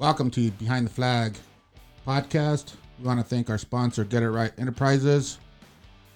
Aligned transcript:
Welcome 0.00 0.30
to 0.30 0.50
Behind 0.52 0.86
the 0.86 0.90
Flag 0.90 1.36
podcast. 2.06 2.72
We 2.98 3.04
want 3.04 3.20
to 3.20 3.22
thank 3.22 3.50
our 3.50 3.58
sponsor, 3.58 4.02
Get 4.02 4.22
It 4.22 4.30
Right 4.30 4.50
Enterprises. 4.56 5.36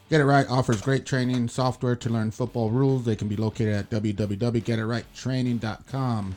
Get 0.09 0.23
It 0.23 0.25
Right 0.25 0.49
offers 0.49 0.81
great 0.81 1.05
training 1.05 1.49
software 1.49 1.95
to 1.97 2.09
learn 2.09 2.31
football 2.31 2.71
rules. 2.71 3.05
They 3.05 3.15
can 3.15 3.29
be 3.29 3.37
located 3.37 3.75
at 3.75 3.91
www.getitrighttraining.com. 3.91 6.37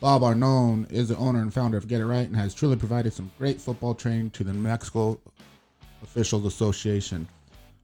Bob 0.00 0.20
Arnone 0.20 0.92
is 0.92 1.08
the 1.08 1.16
owner 1.16 1.40
and 1.40 1.54
founder 1.54 1.78
of 1.78 1.88
Get 1.88 2.02
It 2.02 2.06
Right 2.06 2.26
and 2.26 2.36
has 2.36 2.52
truly 2.52 2.76
provided 2.76 3.14
some 3.14 3.32
great 3.38 3.58
football 3.58 3.94
training 3.94 4.28
to 4.32 4.44
the 4.44 4.52
New 4.52 4.60
Mexico 4.60 5.18
Officials 6.02 6.44
Association. 6.44 7.26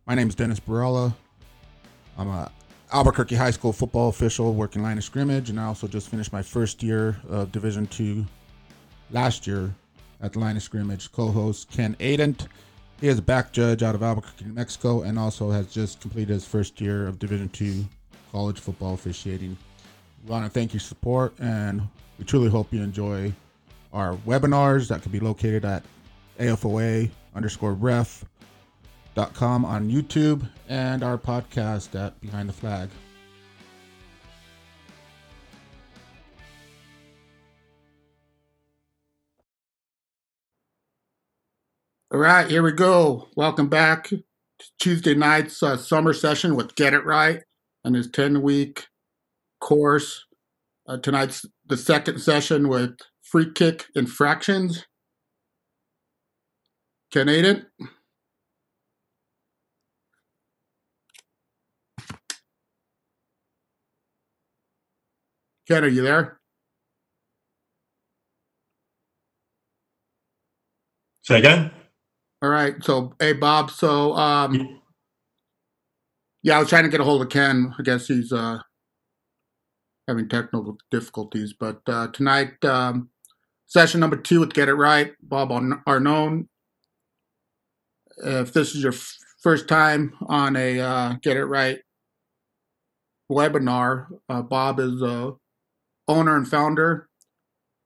My 0.06 0.16
name 0.16 0.28
is 0.28 0.34
Dennis 0.34 0.60
Barella. 0.60 1.14
I'm 2.18 2.28
a 2.28 2.52
Albuquerque 2.92 3.36
High 3.36 3.52
School 3.52 3.72
football 3.72 4.10
official 4.10 4.52
working 4.52 4.82
line 4.82 4.98
of 4.98 5.04
scrimmage, 5.04 5.48
and 5.48 5.58
I 5.58 5.64
also 5.64 5.88
just 5.88 6.10
finished 6.10 6.30
my 6.30 6.42
first 6.42 6.82
year 6.82 7.16
of 7.30 7.52
Division 7.52 7.86
Two 7.86 8.26
last 9.10 9.46
year 9.46 9.74
at 10.20 10.32
the 10.32 10.38
line 10.38 10.56
of 10.56 10.62
scrimmage. 10.62 11.10
Co-host 11.12 11.70
Ken 11.70 11.96
Adent. 12.00 12.48
He 13.00 13.06
is 13.06 13.18
a 13.18 13.22
back 13.22 13.52
judge 13.52 13.82
out 13.82 13.94
of 13.94 14.02
Albuquerque, 14.02 14.44
New 14.44 14.52
Mexico, 14.52 15.02
and 15.02 15.18
also 15.18 15.50
has 15.50 15.72
just 15.72 16.00
completed 16.00 16.32
his 16.32 16.44
first 16.44 16.80
year 16.80 17.06
of 17.06 17.18
Division 17.18 17.48
Two 17.50 17.84
college 18.32 18.58
football 18.58 18.94
officiating. 18.94 19.56
We 20.24 20.30
want 20.30 20.44
to 20.44 20.50
thank 20.50 20.72
your 20.72 20.80
support, 20.80 21.32
and 21.38 21.82
we 22.18 22.24
truly 22.24 22.50
hope 22.50 22.72
you 22.72 22.82
enjoy 22.82 23.32
our 23.92 24.14
webinars 24.26 24.88
that 24.88 25.02
can 25.02 25.12
be 25.12 25.20
located 25.20 25.64
at 25.64 25.84
AFOA 26.38 27.08
underscore 27.34 27.74
ref 27.74 28.24
dot 29.14 29.32
com 29.32 29.64
on 29.64 29.88
YouTube 29.88 30.48
and 30.68 31.02
our 31.02 31.16
podcast 31.16 31.94
at 31.98 32.20
Behind 32.20 32.48
the 32.48 32.52
Flag. 32.52 32.88
All 42.10 42.18
right, 42.18 42.50
here 42.50 42.62
we 42.62 42.72
go. 42.72 43.28
Welcome 43.36 43.68
back 43.68 44.08
to 44.08 44.22
Tuesday 44.80 45.14
night's 45.14 45.62
uh, 45.62 45.76
summer 45.76 46.14
session 46.14 46.56
with 46.56 46.74
Get 46.74 46.94
It 46.94 47.04
Right 47.04 47.42
and 47.84 47.94
his 47.94 48.10
10 48.10 48.40
week 48.40 48.86
course. 49.60 50.24
Uh, 50.88 50.96
tonight's 50.96 51.44
the 51.66 51.76
second 51.76 52.20
session 52.20 52.68
with 52.68 52.92
free 53.20 53.52
kick 53.52 53.88
infractions. 53.94 54.86
Ken 57.12 57.28
Adent. 57.28 57.66
Ken, 65.68 65.84
are 65.84 65.88
you 65.88 66.00
there? 66.00 66.40
Say 71.20 71.40
again? 71.40 71.77
All 72.40 72.50
right. 72.50 72.82
So, 72.84 73.14
hey, 73.18 73.32
Bob. 73.32 73.70
So, 73.70 74.14
um, 74.14 74.80
yeah, 76.42 76.56
I 76.56 76.60
was 76.60 76.68
trying 76.68 76.84
to 76.84 76.88
get 76.88 77.00
a 77.00 77.04
hold 77.04 77.20
of 77.20 77.30
Ken. 77.30 77.74
I 77.76 77.82
guess 77.82 78.06
he's 78.06 78.32
uh, 78.32 78.58
having 80.06 80.28
technical 80.28 80.78
difficulties. 80.90 81.52
But 81.58 81.80
uh, 81.88 82.08
tonight, 82.08 82.64
um, 82.64 83.10
session 83.66 83.98
number 83.98 84.16
two 84.16 84.38
with 84.40 84.54
Get 84.54 84.68
It 84.68 84.74
Right, 84.74 85.14
Bob 85.20 85.50
Arnone. 85.50 86.46
If 88.18 88.52
this 88.52 88.76
is 88.76 88.84
your 88.84 88.94
first 89.42 89.66
time 89.66 90.14
on 90.28 90.54
a 90.54 90.78
uh, 90.80 91.14
Get 91.20 91.36
It 91.36 91.46
Right 91.46 91.80
webinar, 93.30 94.06
uh, 94.28 94.42
Bob 94.42 94.78
is 94.78 95.02
a 95.02 95.32
owner 96.06 96.36
and 96.36 96.46
founder 96.46 97.08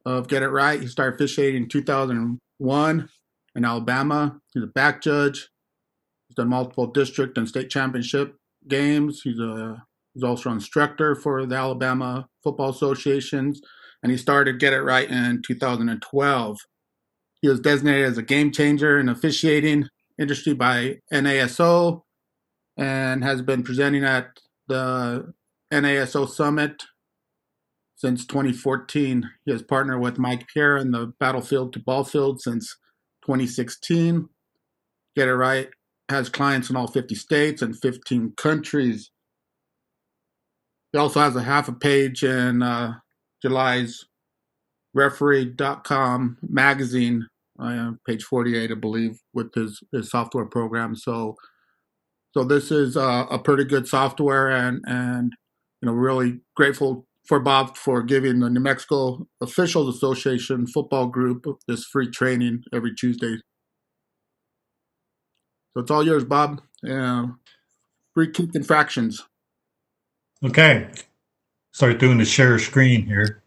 of 0.04 0.28
Get 0.28 0.42
It 0.42 0.48
Right. 0.50 0.78
He 0.78 0.88
started 0.88 1.14
officiating 1.14 1.62
in 1.62 1.68
2001 1.70 3.08
in 3.54 3.64
Alabama. 3.64 4.40
He's 4.52 4.62
a 4.62 4.68
back 4.68 5.02
judge. 5.02 5.48
He's 6.28 6.36
done 6.36 6.48
multiple 6.48 6.86
district 6.86 7.36
and 7.38 7.48
state 7.48 7.70
championship 7.70 8.36
games. 8.68 9.20
He's 9.22 9.38
a 9.38 9.84
he's 10.14 10.22
also 10.22 10.50
an 10.50 10.56
instructor 10.56 11.14
for 11.14 11.46
the 11.46 11.56
Alabama 11.56 12.28
Football 12.42 12.70
Associations, 12.70 13.60
and 14.02 14.10
he 14.10 14.18
started 14.18 14.58
Get 14.58 14.72
It 14.72 14.82
Right 14.82 15.10
in 15.10 15.42
2012. 15.42 16.58
He 17.40 17.48
was 17.48 17.60
designated 17.60 18.06
as 18.06 18.18
a 18.18 18.22
game 18.22 18.52
changer 18.52 18.98
in 18.98 19.08
officiating 19.08 19.88
industry 20.18 20.54
by 20.54 21.00
NASO 21.12 22.02
and 22.76 23.24
has 23.24 23.42
been 23.42 23.62
presenting 23.62 24.04
at 24.04 24.28
the 24.68 25.32
NASO 25.72 26.28
Summit 26.28 26.84
since 27.96 28.26
2014. 28.26 29.28
He 29.44 29.52
has 29.52 29.62
partnered 29.62 30.00
with 30.00 30.18
Mike 30.18 30.46
Pereira 30.48 30.80
in 30.80 30.92
the 30.92 31.12
Battlefield 31.18 31.72
to 31.72 31.80
Ballfield 31.80 32.40
since 32.40 32.76
2016. 33.22 34.28
Get 35.16 35.28
it 35.28 35.34
right. 35.34 35.68
Has 36.08 36.28
clients 36.28 36.70
in 36.70 36.76
all 36.76 36.86
50 36.86 37.14
states 37.14 37.62
and 37.62 37.78
15 37.78 38.34
countries. 38.36 39.10
It 40.92 40.98
also 40.98 41.20
has 41.20 41.36
a 41.36 41.42
half 41.42 41.68
a 41.68 41.72
page 41.72 42.22
in 42.22 42.62
uh, 42.62 42.94
July's 43.40 44.04
referee.com 44.94 46.36
magazine, 46.42 47.26
uh, 47.58 47.92
page 48.06 48.24
48, 48.24 48.70
I 48.70 48.74
believe, 48.74 49.20
with 49.32 49.54
his, 49.54 49.82
his 49.90 50.10
software 50.10 50.44
program. 50.44 50.94
So, 50.94 51.36
so 52.34 52.44
this 52.44 52.70
is 52.70 52.96
uh, 52.96 53.26
a 53.30 53.38
pretty 53.38 53.64
good 53.64 53.86
software, 53.86 54.48
and 54.48 54.82
and 54.86 55.32
you 55.80 55.86
know, 55.86 55.92
really 55.92 56.40
grateful 56.56 57.06
for 57.24 57.40
Bob 57.40 57.76
for 57.76 58.02
giving 58.02 58.40
the 58.40 58.50
New 58.50 58.60
Mexico 58.60 59.26
Officials 59.40 59.94
Association 59.94 60.66
football 60.66 61.06
group 61.06 61.46
this 61.68 61.84
free 61.84 62.10
training 62.10 62.64
every 62.72 62.94
Tuesday. 62.94 63.36
So 65.74 65.82
it's 65.82 65.90
all 65.90 66.04
yours, 66.04 66.24
Bob. 66.24 66.60
Yeah. 66.82 67.28
Free 68.14 68.30
kick 68.30 68.54
infractions. 68.54 69.24
Okay. 70.44 70.90
Start 71.72 71.98
doing 71.98 72.18
the 72.18 72.24
share 72.24 72.58
screen 72.58 73.06
here. 73.06 73.41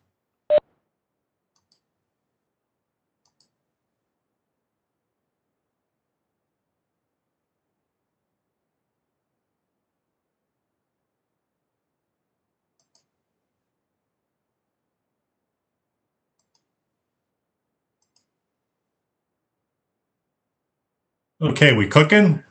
Okay, 21.45 21.75
we 21.75 21.87
cooking? 21.87 22.43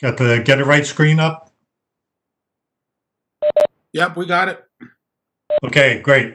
Got 0.00 0.16
the 0.16 0.42
get 0.42 0.58
it 0.58 0.64
right 0.64 0.86
screen 0.86 1.20
up? 1.20 1.52
Yep, 3.92 4.16
we 4.16 4.24
got 4.24 4.48
it. 4.48 4.64
Okay, 5.62 6.00
great. 6.00 6.34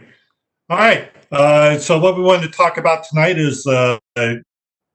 All 0.70 0.78
right. 0.78 1.12
Uh, 1.32 1.80
so 1.80 1.98
what 1.98 2.16
we 2.16 2.22
wanted 2.22 2.44
to 2.44 2.56
talk 2.56 2.78
about 2.78 3.06
tonight 3.10 3.40
is 3.40 3.66
uh, 3.66 3.98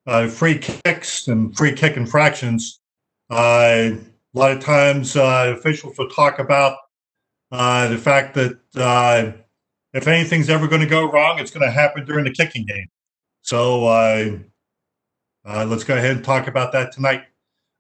uh, 0.06 0.28
free 0.28 0.56
kicks 0.56 1.27
and 1.27 1.56
free 1.56 1.72
kick 1.72 1.97
infractions. 1.97 2.78
Uh, 3.28 3.91
a 3.91 3.99
lot 4.32 4.53
of 4.53 4.61
times 4.61 5.16
uh, 5.16 5.53
officials 5.56 5.99
will 5.99 6.09
talk 6.11 6.38
about 6.38 6.76
uh, 7.50 7.88
the 7.88 7.99
fact 7.99 8.34
that 8.34 9.37
if 9.93 10.06
anything's 10.06 10.49
ever 10.49 10.69
going 10.69 10.81
to 10.81 10.87
go 10.87 11.11
wrong, 11.11 11.41
it's 11.41 11.50
going 11.50 11.66
to 11.66 11.72
happen 11.72 12.05
during 12.05 12.25
the 12.25 12.32
kicking 12.32 12.65
game. 12.65 12.87
So 13.43 14.44
uh, 15.47 15.65
let's 15.69 15.84
go 15.84 15.97
ahead 15.97 16.16
and 16.16 16.25
talk 16.25 16.47
about 16.47 16.72
that 16.72 16.93
tonight. 16.93 17.25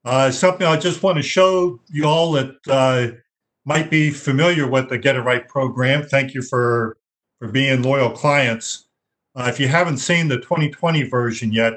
Uh, 0.04 0.30
something 0.30 0.66
I 0.66 0.76
just 0.76 1.02
want 1.02 1.16
to 1.16 1.22
show 1.22 1.80
you 1.88 2.04
all 2.04 2.32
that 2.32 2.56
uh, 2.68 3.16
might 3.64 3.90
be 3.90 4.10
familiar 4.10 4.68
with 4.68 4.90
the 4.90 4.98
Get 4.98 5.16
It 5.16 5.22
Right 5.22 5.46
program. 5.48 6.02
Thank 6.02 6.34
you 6.34 6.42
for 6.42 6.98
for 7.38 7.48
being 7.48 7.82
loyal 7.82 8.10
clients. 8.10 8.86
Uh, 9.34 9.46
if 9.48 9.58
you 9.58 9.66
haven't 9.66 9.98
seen 9.98 10.28
the 10.28 10.36
2020 10.36 11.04
version 11.04 11.52
yet, 11.52 11.74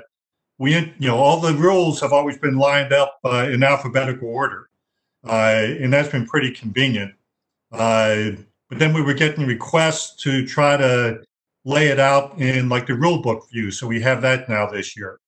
we 0.58 0.76
you 0.76 1.08
know 1.08 1.18
all 1.18 1.40
the 1.40 1.54
rules 1.54 2.02
have 2.02 2.12
always 2.12 2.38
been 2.38 2.58
lined 2.58 2.92
up 2.92 3.20
uh, 3.24 3.48
in 3.50 3.64
alphabetical 3.64 4.28
order, 4.28 4.70
uh, 5.26 5.66
and 5.80 5.94
that's 5.94 6.10
been 6.10 6.28
pretty 6.28 6.52
convenient. 6.52 7.14
but 7.72 8.80
then 8.80 8.94
we 8.94 9.02
were 9.02 9.14
getting 9.14 9.48
requests 9.48 10.22
to 10.24 10.46
try 10.46 10.76
to 10.76 11.24
lay 11.64 11.88
it 11.88 12.00
out 12.00 12.38
in 12.40 12.68
like 12.68 12.88
the 12.88 12.94
rule 12.94 13.22
book 13.22 13.50
view, 13.50 13.72
so 13.72 13.88
we 13.88 14.02
have 14.02 14.22
that 14.22 14.50
now 14.50 14.68
this 14.68 14.98
year. 14.98 15.20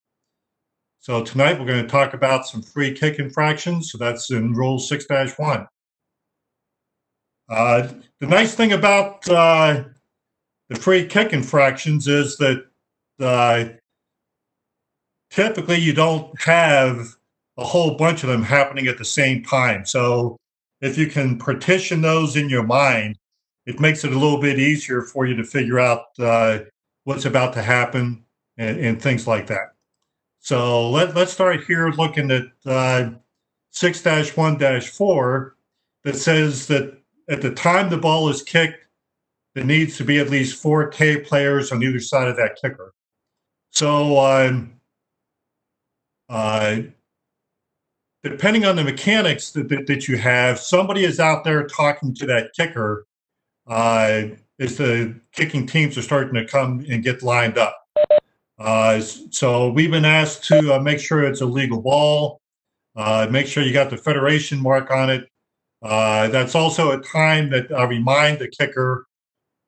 So 1.02 1.24
tonight 1.24 1.58
we're 1.58 1.66
going 1.66 1.82
to 1.82 1.90
talk 1.90 2.14
about 2.14 2.46
some 2.46 2.62
free 2.62 2.94
kick 2.94 3.20
infractions. 3.20 3.92
So 3.92 3.98
that's 3.98 4.32
in 4.32 4.54
Rule 4.54 4.80
6 4.80 5.06
1. 5.10 5.68
Uh, 7.50 7.88
the 8.20 8.28
nice 8.28 8.54
thing 8.54 8.74
about 8.74 9.28
uh, 9.30 9.86
the 10.68 10.76
free 10.76 11.06
kick 11.06 11.32
infractions 11.32 12.08
is 12.10 12.36
that 12.38 12.66
uh, 13.22 13.70
typically 15.32 15.78
you 15.78 15.94
don't 15.94 16.40
have 16.42 17.16
a 17.58 17.64
whole 17.64 17.96
bunch 17.96 18.24
of 18.24 18.30
them 18.30 18.44
happening 18.44 18.88
at 18.88 18.98
the 18.98 19.06
same 19.06 19.42
time. 19.42 19.86
So 19.86 20.36
if 20.82 20.98
you 20.98 21.08
can 21.08 21.38
partition 21.38 22.02
those 22.02 22.36
in 22.36 22.50
your 22.50 22.64
mind, 22.64 23.16
it 23.66 23.80
makes 23.80 24.04
it 24.04 24.12
a 24.12 24.20
little 24.20 24.42
bit 24.42 24.60
easier 24.60 25.02
for 25.02 25.26
you 25.26 25.36
to 25.38 25.44
figure 25.46 25.80
out 25.80 26.08
uh, 26.20 26.60
what's 27.06 27.26
about 27.26 27.54
to 27.54 27.62
happen 27.62 28.26
and, 28.58 28.78
and 28.80 29.02
things 29.02 29.28
like 29.28 29.48
that. 29.48 29.70
So 30.50 30.90
let, 30.90 31.14
let's 31.14 31.32
start 31.32 31.64
here 31.66 31.92
looking 31.92 32.32
at 32.32 32.46
uh, 32.66 33.12
6 33.70 34.36
1 34.36 34.82
4 34.82 35.56
that 36.06 36.16
says 36.16 36.66
that 36.66 36.98
at 37.30 37.44
the 37.44 37.54
time 37.54 37.92
the 37.92 38.00
ball 38.00 38.30
is 38.30 38.42
kicked, 38.42 38.84
there 39.54 39.64
needs 39.64 39.96
to 39.98 40.04
be 40.04 40.18
at 40.18 40.32
least 40.32 40.60
four 40.60 40.88
K 40.88 41.18
players 41.18 41.72
on 41.72 41.84
either 41.84 42.00
side 42.00 42.28
of 42.28 42.36
that 42.38 42.58
kicker. 42.60 42.96
So, 43.74 44.18
um, 44.18 44.74
uh, 46.30 46.78
depending 48.24 48.66
on 48.66 48.76
the 48.76 48.84
mechanics 48.84 49.52
that, 49.52 49.70
that, 49.70 49.86
that, 49.86 50.08
you 50.08 50.18
have, 50.18 50.60
somebody 50.60 51.04
is 51.04 51.20
out 51.20 51.44
there 51.44 51.68
talking 51.68 52.16
to 52.16 52.26
that 52.26 52.54
kicker 52.58 53.06
uh, 53.68 54.24
as 54.60 54.78
the 54.78 55.14
kicking 55.32 55.68
teams 55.68 55.96
are 55.96 56.02
starting 56.02 56.34
to 56.34 56.48
come 56.48 56.84
and 56.90 57.04
get 57.04 57.22
lined 57.22 57.60
up. 57.60 57.76
Uh, 58.60 59.00
so 59.00 59.72
we've 59.72 59.92
been 59.92 60.06
asked 60.06 60.44
to 60.46 60.76
uh, 60.76 60.80
make 60.80 61.00
sure 61.00 61.24
it's 61.24 61.42
a 61.42 61.46
legal 61.46 61.82
ball, 61.82 62.42
uh, 62.96 63.26
make 63.32 63.48
sure 63.48 63.64
you 63.64 63.72
got 63.72 63.90
the 63.90 63.98
federation 63.98 64.62
mark 64.62 64.92
on 64.92 65.10
it. 65.10 65.30
Uh, 65.82 66.28
that's 66.28 66.56
also 66.56 66.92
a 66.92 67.02
time 67.02 67.50
that 67.50 67.72
I 67.72 67.86
remind 67.86 68.40
the 68.40 68.50
kicker 68.50 69.08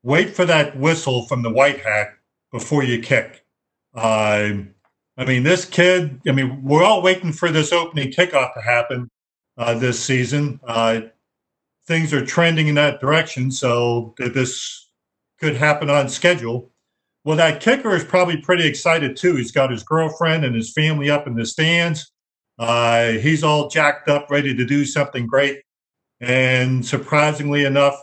wait 0.04 0.36
for 0.36 0.46
that 0.46 0.76
whistle 0.76 1.26
from 1.28 1.42
the 1.42 1.52
white 1.52 1.80
hat 1.80 2.10
before 2.52 2.84
you 2.84 3.02
kick. 3.02 3.46
Uh, 3.94 4.54
I 5.18 5.26
mean, 5.26 5.44
this 5.44 5.66
kid, 5.66 6.20
I 6.28 6.32
mean, 6.32 6.64
we're 6.64 6.84
all 6.84 7.02
waiting 7.02 7.32
for 7.32 7.50
this 7.52 7.72
opening 7.72 8.12
kickoff 8.12 8.54
to 8.56 8.62
happen 8.62 9.10
uh, 9.58 9.76
this 9.76 10.04
season. 10.04 10.60
Uh, 10.66 11.02
things 11.86 12.14
are 12.14 12.26
trending 12.26 12.68
in 12.68 12.76
that 12.76 13.00
direction, 13.00 13.52
so 13.52 14.16
this 14.18 14.90
could 15.40 15.56
happen 15.56 15.90
on 15.90 16.10
schedule. 16.10 16.71
Well, 17.24 17.38
that 17.38 17.62
kicker 17.62 17.96
is 17.96 18.04
probably 18.04 18.38
pretty 18.38 18.66
excited 18.66 19.16
too. 19.16 19.36
He's 19.36 19.52
got 19.52 19.70
his 19.70 19.84
girlfriend 19.84 20.44
and 20.44 20.56
his 20.56 20.74
family 20.74 21.10
up 21.10 21.28
in 21.28 21.36
the 21.36 21.46
stands. 21.46 22.12
Uh, 22.58 23.12
he's 23.14 23.44
all 23.44 23.70
jacked 23.70 24.10
up, 24.10 24.30
ready 24.30 24.56
to 24.56 24.66
do 24.66 24.86
something 24.86 25.28
great. 25.28 25.62
And 26.20 26.86
surprisingly 26.86 27.66
enough, 27.66 28.00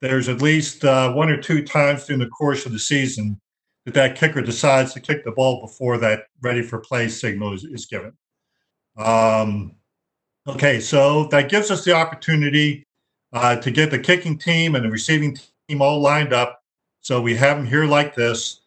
there's 0.00 0.28
at 0.28 0.42
least 0.42 0.84
uh, 0.84 1.12
one 1.12 1.30
or 1.30 1.40
two 1.40 1.64
times 1.64 2.04
during 2.04 2.20
the 2.20 2.28
course 2.28 2.66
of 2.66 2.72
the 2.72 2.78
season 2.78 3.40
that 3.84 3.94
that 3.94 4.16
kicker 4.16 4.42
decides 4.42 4.92
to 4.94 5.00
kick 5.00 5.24
the 5.24 5.32
ball 5.32 5.60
before 5.60 5.98
that 5.98 6.24
ready 6.42 6.62
for 6.62 6.78
play 6.78 7.08
signal 7.08 7.52
is, 7.52 7.64
is 7.64 7.86
given. 7.86 8.12
Um, 8.96 9.76
okay, 10.46 10.80
so 10.80 11.24
that 11.28 11.50
gives 11.50 11.70
us 11.70 11.84
the 11.84 11.92
opportunity 11.92 12.86
uh, 13.32 13.56
to 13.56 13.70
get 13.70 13.90
the 13.90 13.98
kicking 13.98 14.38
team 14.38 14.74
and 14.74 14.84
the 14.84 14.90
receiving 14.90 15.36
team 15.68 15.82
all 15.82 16.00
lined 16.00 16.32
up. 16.32 16.60
So 17.04 17.20
we 17.20 17.36
have 17.36 17.58
them 17.58 17.66
here 17.66 17.84
like 17.84 18.14
this. 18.14 18.62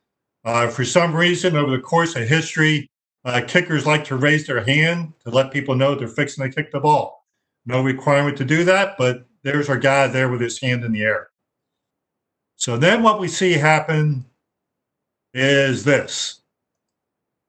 Uh, 0.46 0.68
for 0.68 0.86
some 0.86 1.14
reason, 1.14 1.58
over 1.58 1.72
the 1.72 1.82
course 1.82 2.16
of 2.16 2.28
history, 2.28 2.88
uh, 3.26 3.42
kickers 3.48 3.88
like 3.88 4.06
to 4.06 4.16
raise 4.16 4.46
their 4.46 4.64
hand 4.64 5.14
to 5.26 5.32
let 5.32 5.52
people 5.52 5.74
know 5.74 5.96
they're 5.96 6.08
fixing 6.08 6.44
to 6.44 6.56
kick 6.56 6.72
the 6.72 6.80
ball. 6.80 7.26
No 7.66 7.82
requirement 7.82 8.38
to 8.38 8.46
do 8.46 8.64
that, 8.66 8.96
but 9.00 9.26
there's 9.42 9.70
our 9.70 9.78
guy 9.78 10.06
there 10.06 10.30
with 10.30 10.40
his 10.40 10.62
hand 10.62 10.86
in 10.86 10.92
the 10.92 11.02
air. 11.02 11.30
So 12.58 12.78
then 12.78 13.02
what 13.02 13.20
we 13.20 13.28
see 13.28 13.54
happen 13.54 14.24
is 15.34 15.84
this. 15.84 16.42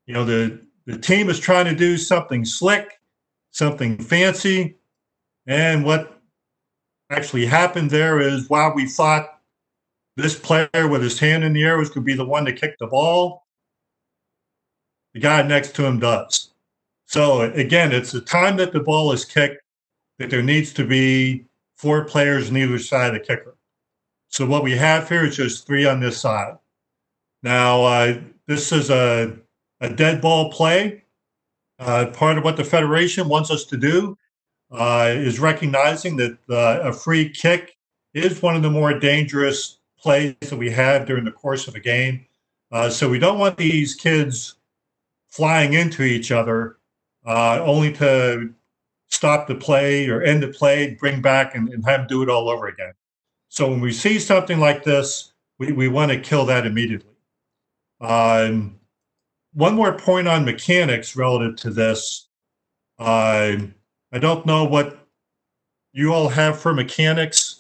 You 0.07 0.15
know, 0.15 0.25
the, 0.25 0.59
the 0.87 0.97
team 0.97 1.29
is 1.29 1.39
trying 1.39 1.67
to 1.67 1.75
do 1.75 1.99
something 1.99 2.47
slick, 2.47 2.99
something 3.51 3.99
fancy. 3.99 4.79
And 5.47 5.85
what 5.85 6.19
actually 7.11 7.45
happened 7.45 7.91
there 7.91 8.21
is 8.21 8.49
while 8.49 8.75
we 8.75 8.87
thought 8.87 9.38
this 10.19 10.37
player 10.37 10.89
with 10.89 11.01
his 11.01 11.19
hand 11.19 11.45
in 11.45 11.53
the 11.53 11.63
air 11.63 11.79
was 11.79 11.89
going 11.89 12.03
to 12.03 12.07
be 12.07 12.15
the 12.15 12.25
one 12.25 12.45
to 12.45 12.53
kick 12.53 12.77
the 12.79 12.89
ball, 12.89 13.47
the 15.15 15.21
guy 15.21 15.43
next 15.43 15.77
to 15.77 15.85
him 15.85 16.01
does. 16.01 16.51
So 17.07 17.43
again, 17.43 17.93
it's 17.93 18.11
the 18.11 18.21
time 18.21 18.57
that 18.57 18.73
the 18.73 18.81
ball 18.81 19.13
is 19.13 19.25
kicked 19.25 19.63
that 20.19 20.29
there 20.29 20.43
needs 20.43 20.73
to 20.75 20.85
be 20.85 21.45
four 21.77 22.05
players 22.05 22.51
on 22.51 22.57
either 22.57 22.81
side 22.81 23.15
of 23.15 23.21
the 23.21 23.27
kicker. 23.27 23.57
So 24.29 24.45
what 24.45 24.65
we 24.65 24.77
have 24.77 25.09
here 25.09 25.25
is 25.25 25.37
just 25.37 25.67
three 25.67 25.87
on 25.87 26.01
this 26.01 26.19
side. 26.19 26.59
Now, 27.45 27.85
uh, 27.85 28.21
this 28.47 28.73
is 28.73 28.91
a, 28.91 29.37
a 29.81 29.89
dead 29.89 30.21
ball 30.21 30.51
play. 30.51 31.05
Uh, 31.79 32.07
part 32.07 32.37
of 32.37 32.43
what 32.43 32.57
the 32.57 32.65
Federation 32.65 33.29
wants 33.29 33.53
us 33.53 33.65
to 33.67 33.77
do 33.77 34.19
uh, 34.73 35.13
is 35.15 35.39
recognizing 35.39 36.17
that 36.17 36.37
uh, 36.51 36.81
a 36.83 36.93
free 36.93 37.31
kick 37.31 37.77
is 38.15 38.43
one 38.43 38.57
of 38.57 38.63
the 38.63 38.71
more 38.71 38.99
dangerous 38.99 39.78
plays 40.01 40.35
that 40.41 40.57
we 40.57 40.71
have 40.71 41.07
during 41.07 41.25
the 41.25 41.33
course 41.33 41.69
of 41.69 41.75
a 41.75 41.81
game. 41.81 42.27
Uh, 42.71 42.91
so 42.91 43.09
we 43.09 43.19
don't 43.19 43.39
want 43.39 43.57
these 43.57 43.95
kids 43.95 44.57
flying 45.29 45.75
into 45.75 46.03
each 46.03 46.31
other 46.31 46.79
uh, 47.27 47.61
only 47.63 47.93
to 47.93 48.53
stop 49.09 49.47
the 49.47 49.55
play 49.55 50.09
or 50.09 50.23
end 50.23 50.43
the 50.43 50.49
play, 50.49 50.95
bring 50.95 51.21
back 51.21 51.55
and, 51.55 51.69
and 51.71 51.85
have 51.85 52.01
them 52.01 52.07
do 52.07 52.23
it 52.23 52.29
all 52.29 52.49
over 52.49 52.69
again. 52.69 52.93
So 53.49 53.69
when 53.69 53.81
we 53.81 53.93
see 53.93 54.19
something 54.19 54.61
like 54.61 54.85
this, 54.85 55.33
we, 55.59 55.73
we 55.73 55.89
want 55.89 56.13
to 56.13 56.21
kill 56.21 56.45
that 56.47 56.67
immediately. 56.67 57.15
Um, 58.01 58.79
one 59.55 59.75
more 59.75 59.97
point 59.99 60.29
on 60.29 60.45
mechanics 60.45 61.17
relative 61.17 61.57
to 61.57 61.71
this. 61.71 62.29
Uh, 62.99 63.57
I 64.13 64.19
don't 64.19 64.47
know 64.47 64.65
what 64.65 65.07
you 65.93 66.13
all 66.13 66.29
have 66.29 66.61
for 66.61 66.73
mechanics 66.73 67.58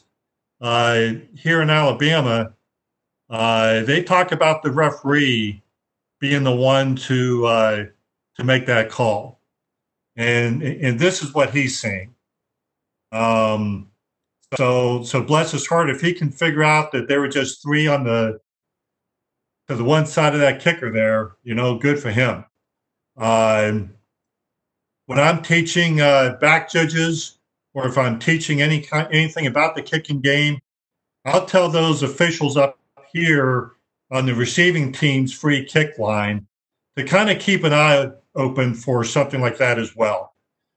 uh, 0.60 1.12
here 1.34 1.62
in 1.62 1.70
Alabama. 1.70 2.52
Uh, 3.30 3.82
they 3.82 4.02
talk 4.02 4.32
about 4.32 4.62
the 4.62 4.70
referee 4.70 5.62
being 6.20 6.44
the 6.44 6.54
one 6.54 6.96
to 6.96 7.46
uh, 7.46 7.84
to 8.36 8.44
make 8.44 8.66
that 8.66 8.88
call 8.90 9.38
and 10.18 10.62
and 10.62 10.98
this 10.98 11.22
is 11.22 11.32
what 11.32 11.54
he's 11.54 11.78
saying. 11.78 12.12
Um, 13.12 13.88
so 14.56 15.02
so 15.04 15.22
bless 15.22 15.52
his 15.52 15.66
heart 15.66 15.88
if 15.88 16.00
he 16.00 16.12
can 16.12 16.30
figure 16.30 16.64
out 16.64 16.92
that 16.92 17.08
there 17.08 17.20
were 17.20 17.28
just 17.28 17.62
three 17.62 17.86
on 17.86 18.04
the 18.04 18.40
to 19.68 19.76
the 19.76 19.84
one 19.84 20.06
side 20.06 20.34
of 20.34 20.40
that 20.40 20.60
kicker 20.60 20.90
there, 20.90 21.36
you 21.44 21.54
know, 21.54 21.78
good 21.78 22.00
for 22.00 22.10
him. 22.10 22.44
Um, 23.16 23.94
when 25.06 25.20
I'm 25.20 25.42
teaching 25.42 26.00
uh, 26.00 26.36
back 26.40 26.68
judges, 26.70 27.37
or 27.74 27.86
if 27.86 27.98
I'm 27.98 28.18
teaching 28.18 28.62
any 28.62 28.86
anything 28.92 29.46
about 29.46 29.76
the 29.76 29.82
kicking 29.82 30.20
game, 30.20 30.58
I'll 31.24 31.46
tell 31.46 31.68
those 31.68 32.02
officials 32.02 32.56
up 32.56 32.78
here 33.12 33.72
on 34.10 34.26
the 34.26 34.34
receiving 34.34 34.92
team's 34.92 35.32
free 35.32 35.64
kick 35.64 35.98
line 35.98 36.46
to 36.96 37.04
kind 37.04 37.30
of 37.30 37.38
keep 37.38 37.64
an 37.64 37.72
eye 37.72 38.10
open 38.34 38.74
for 38.74 39.04
something 39.04 39.40
like 39.40 39.58
that 39.58 39.78
as 39.78 39.94
well. 39.94 40.34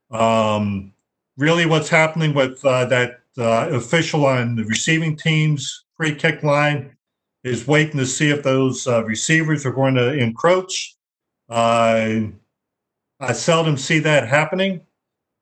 Um, 0.09 0.93
really, 1.37 1.65
what's 1.65 1.89
happening 1.89 2.33
with 2.33 2.63
uh, 2.65 2.85
that 2.85 3.21
uh, 3.37 3.69
official 3.71 4.25
on 4.25 4.55
the 4.55 4.65
receiving 4.65 5.15
team's 5.15 5.85
free 5.95 6.13
kick 6.13 6.43
line 6.43 6.95
is 7.43 7.67
waiting 7.67 7.97
to 7.97 8.05
see 8.05 8.29
if 8.29 8.43
those 8.43 8.85
uh, 8.87 9.03
receivers 9.05 9.65
are 9.65 9.71
going 9.71 9.95
to 9.95 10.13
encroach. 10.13 10.95
I 13.21 13.33
seldom 13.33 13.77
see 13.77 13.99
that 13.99 14.27
happening, 14.27 14.81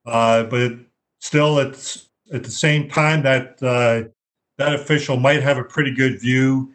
uh, 0.06 0.44
but 0.44 0.74
still, 1.20 1.60
it's 1.60 2.10
at 2.34 2.44
the 2.44 2.52
same 2.52 2.90
time 2.90 3.22
that 3.24 3.62
uh, 3.62 4.10
that 4.58 4.76
official 4.76 5.18
might 5.18 5.42
have 5.42 5.58
a 5.58 5.64
pretty 5.64 5.94
good 5.94 6.20
view, 6.20 6.74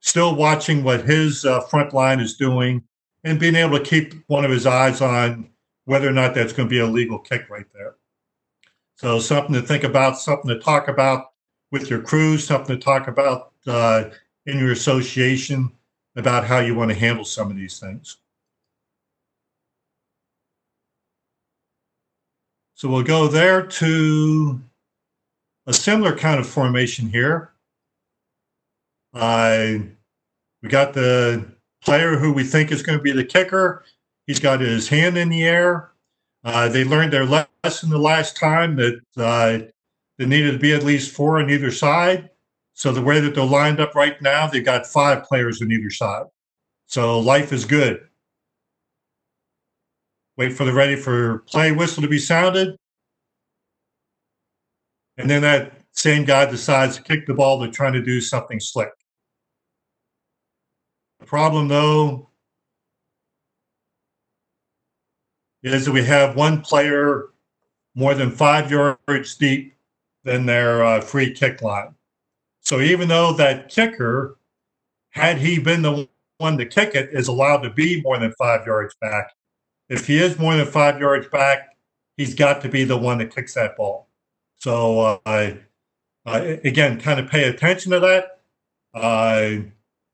still 0.00 0.34
watching 0.34 0.82
what 0.82 1.04
his 1.04 1.44
uh, 1.44 1.60
front 1.62 1.92
line 1.92 2.20
is 2.20 2.36
doing 2.36 2.82
and 3.24 3.40
being 3.40 3.56
able 3.56 3.78
to 3.78 3.84
keep 3.84 4.14
one 4.28 4.44
of 4.44 4.50
his 4.50 4.66
eyes 4.66 5.00
on 5.00 5.50
whether 5.84 6.08
or 6.08 6.12
not 6.12 6.34
that's 6.34 6.52
going 6.52 6.68
to 6.68 6.70
be 6.70 6.80
a 6.80 6.86
legal 6.86 7.18
kick 7.18 7.48
right 7.50 7.66
there. 7.74 7.96
So 8.96 9.18
something 9.18 9.54
to 9.54 9.62
think 9.62 9.84
about, 9.84 10.18
something 10.18 10.48
to 10.48 10.58
talk 10.58 10.88
about 10.88 11.32
with 11.70 11.90
your 11.90 12.00
crews, 12.00 12.46
something 12.46 12.78
to 12.78 12.82
talk 12.82 13.08
about 13.08 13.52
uh, 13.66 14.04
in 14.46 14.58
your 14.58 14.72
association 14.72 15.70
about 16.16 16.46
how 16.46 16.60
you 16.60 16.74
want 16.74 16.90
to 16.90 16.96
handle 16.96 17.24
some 17.24 17.50
of 17.50 17.56
these 17.56 17.78
things. 17.78 18.16
So 22.76 22.90
we'll 22.90 23.02
go 23.02 23.26
there 23.26 23.62
to 23.66 24.60
a 25.66 25.72
similar 25.72 26.14
kind 26.14 26.38
of 26.38 26.46
formation 26.46 27.08
here. 27.08 27.52
Uh, 29.14 29.78
we 30.62 30.68
got 30.68 30.92
the 30.92 31.46
player 31.82 32.18
who 32.18 32.34
we 32.34 32.44
think 32.44 32.70
is 32.70 32.82
going 32.82 32.98
to 32.98 33.02
be 33.02 33.12
the 33.12 33.24
kicker. 33.24 33.82
He's 34.26 34.38
got 34.38 34.60
his 34.60 34.88
hand 34.88 35.16
in 35.16 35.30
the 35.30 35.44
air. 35.44 35.92
Uh, 36.44 36.68
they 36.68 36.84
learned 36.84 37.14
their 37.14 37.24
lesson 37.24 37.88
the 37.88 37.96
last 37.96 38.36
time 38.36 38.76
that 38.76 39.00
uh, 39.16 39.58
there 40.18 40.28
needed 40.28 40.52
to 40.52 40.58
be 40.58 40.74
at 40.74 40.84
least 40.84 41.14
four 41.14 41.40
on 41.40 41.48
either 41.48 41.70
side. 41.70 42.28
So 42.74 42.92
the 42.92 43.00
way 43.00 43.20
that 43.20 43.34
they're 43.34 43.42
lined 43.42 43.80
up 43.80 43.94
right 43.94 44.20
now, 44.20 44.48
they've 44.48 44.62
got 44.62 44.86
five 44.86 45.24
players 45.24 45.62
on 45.62 45.72
either 45.72 45.88
side. 45.88 46.26
So 46.84 47.20
life 47.20 47.54
is 47.54 47.64
good. 47.64 48.06
Wait 50.36 50.52
for 50.52 50.64
the 50.64 50.72
ready 50.72 50.96
for 50.96 51.38
play 51.40 51.72
whistle 51.72 52.02
to 52.02 52.08
be 52.08 52.18
sounded. 52.18 52.76
And 55.16 55.30
then 55.30 55.42
that 55.42 55.72
same 55.92 56.24
guy 56.24 56.44
decides 56.44 56.96
to 56.96 57.02
kick 57.02 57.26
the 57.26 57.34
ball. 57.34 57.58
They're 57.58 57.70
trying 57.70 57.94
to 57.94 58.02
do 58.02 58.20
something 58.20 58.60
slick. 58.60 58.90
The 61.20 61.26
problem, 61.26 61.68
though, 61.68 62.28
is 65.62 65.86
that 65.86 65.92
we 65.92 66.04
have 66.04 66.36
one 66.36 66.60
player 66.60 67.30
more 67.94 68.14
than 68.14 68.30
five 68.30 68.70
yards 68.70 69.34
deep 69.36 69.74
than 70.22 70.44
their 70.44 70.84
uh, 70.84 71.00
free 71.00 71.32
kick 71.32 71.62
line. 71.62 71.94
So 72.60 72.80
even 72.80 73.08
though 73.08 73.32
that 73.32 73.70
kicker, 73.70 74.36
had 75.10 75.38
he 75.38 75.58
been 75.58 75.80
the 75.80 76.06
one 76.38 76.58
to 76.58 76.66
kick 76.66 76.94
it, 76.94 77.08
is 77.12 77.28
allowed 77.28 77.62
to 77.62 77.70
be 77.70 78.02
more 78.02 78.18
than 78.18 78.32
five 78.38 78.66
yards 78.66 78.94
back, 79.00 79.32
if 79.88 80.06
he 80.06 80.18
is 80.18 80.38
more 80.38 80.56
than 80.56 80.66
five 80.66 80.98
yards 80.98 81.28
back, 81.28 81.76
he's 82.16 82.34
got 82.34 82.62
to 82.62 82.68
be 82.68 82.84
the 82.84 82.96
one 82.96 83.18
that 83.18 83.34
kicks 83.34 83.54
that 83.54 83.76
ball. 83.76 84.08
So 84.56 85.20
uh, 85.26 85.54
uh, 86.26 86.56
again, 86.64 87.00
kind 87.00 87.20
of 87.20 87.30
pay 87.30 87.44
attention 87.44 87.92
to 87.92 88.00
that. 88.00 88.40
Uh, 88.92 89.62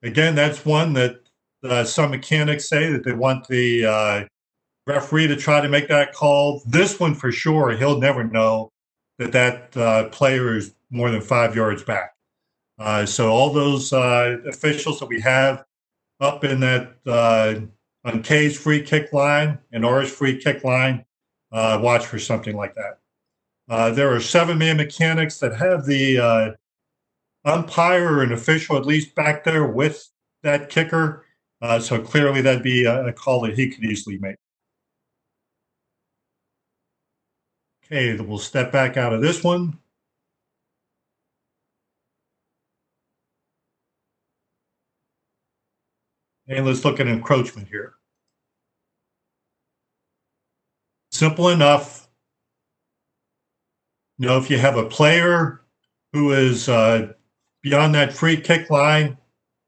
again, 0.03 0.35
that's 0.35 0.65
one 0.65 0.93
that 0.93 1.21
uh, 1.65 1.85
some 1.85 2.11
mechanics 2.11 2.69
say 2.69 2.91
that 2.93 3.05
they 3.05 3.13
want 3.13 3.47
the 3.49 3.87
uh, 3.87 4.25
referee 4.87 5.29
to 5.29 5.37
try 5.37 5.61
to 5.61 5.69
make 5.69 5.89
that 5.89 6.13
call. 6.13 6.63
This 6.67 7.01
one 7.01 7.15
for 7.15 7.33
sure, 7.33 7.71
he'll 7.71 7.99
never 7.99 8.25
know 8.25 8.71
that 9.19 9.33
that 9.33 9.77
uh, 9.77 10.09
player 10.11 10.57
is 10.57 10.75
more 10.91 11.11
than 11.11 11.23
five 11.23 11.57
yards 11.57 11.83
back. 11.83 12.15
Uh, 12.79 13.07
so 13.07 13.31
all 13.31 13.51
those 13.53 13.93
officials 13.93 14.99
that 14.99 15.07
we 15.07 15.21
have 15.21 15.65
up 16.21 16.45
in 16.45 16.61
that 16.61 16.93
on 18.05 18.23
K's 18.23 18.59
free 18.59 18.83
kick 18.83 19.13
line 19.13 19.59
and 19.73 19.85
R's 19.85 20.11
free 20.11 20.41
kick 20.41 20.65
line, 20.65 21.05
uh, 21.53 21.79
watch 21.83 22.07
for 22.07 22.19
something 22.19 22.57
like 22.57 22.75
that. 22.75 22.99
Uh, 23.69 23.91
there 23.91 24.13
are 24.13 24.21
seven 24.21 24.59
man 24.59 24.77
mechanics 24.77 25.39
that 25.39 25.57
have 25.57 25.87
the 25.87 26.19
uh, 26.19 26.51
umpire 27.45 28.17
or 28.17 28.23
an 28.23 28.33
official 28.33 28.77
at 28.77 28.87
least 28.87 29.15
back 29.15 29.45
there 29.45 29.67
with 29.67 30.09
that 30.43 30.69
kicker. 30.69 31.25
Uh, 31.61 31.79
so 31.79 32.01
clearly 32.01 32.41
that'd 32.41 32.63
be 32.63 32.85
a, 32.85 33.07
a, 33.07 33.13
call 33.13 33.41
that 33.43 33.57
he 33.57 33.71
could 33.71 33.85
easily 33.85 34.19
make. 34.19 34.37
Okay, 37.85 38.21
we'll 38.21 38.39
step 38.39 38.73
back 38.73 38.97
out 38.97 39.13
of 39.13 39.21
this 39.21 39.45
one. 39.45 39.79
And 46.49 46.67
let's 46.67 46.85
look 46.85 47.01
at 47.01 47.07
encroachment 47.07 47.69
here. 47.69 47.95
Simple 51.11 51.49
enough. 51.49 52.09
You 54.19 54.29
know, 54.29 54.39
if 54.39 54.51
you 54.51 54.59
have 54.59 54.77
a 54.77 54.87
player 54.87 55.63
who 56.13 56.33
is 56.33 56.69
uh, 56.69 57.13
beyond 57.63 57.95
that 57.95 58.13
free 58.13 58.37
kick 58.37 58.71
line 58.71 59.17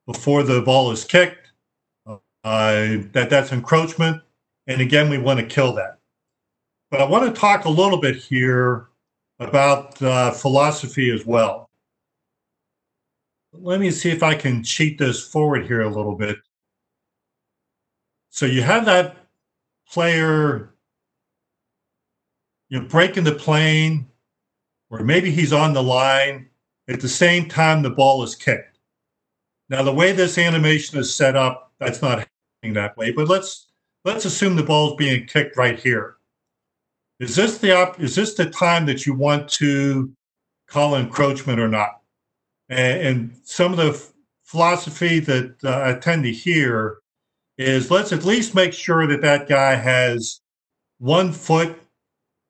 before 0.07 0.43
the 0.43 0.63
ball 0.63 0.91
is 0.91 1.05
kicked, 1.05 1.53
uh, 2.07 2.19
that 2.45 3.29
that's 3.31 3.53
encroachment. 3.53 4.23
And 4.67 4.81
again, 4.81 5.11
we 5.11 5.19
want 5.19 5.41
to 5.41 5.47
kill 5.47 5.73
that. 5.75 5.99
But 6.91 7.01
I 7.01 7.05
want 7.05 7.33
to 7.33 7.41
talk 7.41 7.65
a 7.65 7.71
little 7.71 8.01
bit 8.01 8.17
here 8.17 8.89
about 9.39 10.01
uh, 10.03 10.31
philosophy 10.31 11.11
as 11.11 11.27
well. 11.27 11.71
Let 13.53 13.81
me 13.81 13.91
see 13.91 14.11
if 14.11 14.23
I 14.23 14.35
can 14.35 14.63
cheat 14.63 14.99
this 14.99 15.27
forward 15.27 15.67
here 15.67 15.83
a 15.83 15.89
little 15.89 16.15
bit. 16.15 16.37
So 18.35 18.47
you 18.47 18.63
have 18.63 18.85
that 18.87 19.15
player, 19.89 20.75
you 22.69 22.81
know, 22.81 22.89
breaking 22.89 23.23
the 23.23 23.31
plane, 23.31 24.09
or 24.91 25.05
maybe 25.05 25.31
he's 25.31 25.53
on 25.53 25.73
the 25.73 25.85
line 25.85 26.49
at 26.89 27.01
the 27.01 27.09
same 27.09 27.49
time 27.49 27.81
the 27.81 27.91
ball 27.91 28.25
is 28.25 28.35
kicked. 28.35 28.81
Now, 29.69 29.85
the 29.85 29.95
way 29.95 30.11
this 30.11 30.37
animation 30.37 30.99
is 30.99 31.15
set 31.15 31.37
up, 31.37 31.71
that's 31.79 32.03
not 32.03 32.27
happening 32.63 32.75
that 32.75 32.97
way. 32.97 33.13
But 33.13 33.29
let's 33.29 33.69
let's 34.05 34.25
assume 34.25 34.57
the 34.57 34.65
ball 34.65 34.91
is 34.91 34.97
being 34.97 35.27
kicked 35.27 35.57
right 35.57 35.79
here. 35.79 36.17
Is 37.21 37.37
this 37.37 37.59
the 37.59 37.71
op- 37.77 38.01
is 38.01 38.17
this 38.17 38.35
the 38.35 38.51
time 38.51 38.85
that 38.87 39.07
you 39.07 39.15
want 39.15 39.49
to 39.51 40.13
call 40.67 40.97
encroachment 40.97 41.61
or 41.61 41.69
not? 41.69 42.01
And, 42.69 43.01
and 43.01 43.41
some 43.45 43.71
of 43.71 43.77
the 43.77 43.91
f- 43.91 44.13
philosophy 44.43 45.21
that 45.21 45.55
uh, 45.63 45.83
I 45.85 46.01
tend 46.01 46.25
to 46.25 46.33
hear 46.33 46.99
is 47.57 47.91
let's 47.91 48.13
at 48.13 48.25
least 48.25 48.55
make 48.55 48.73
sure 48.73 49.07
that 49.07 49.23
that 49.23 49.49
guy 49.49 49.75
has 49.75 50.41
one 50.99 51.33
foot 51.33 51.77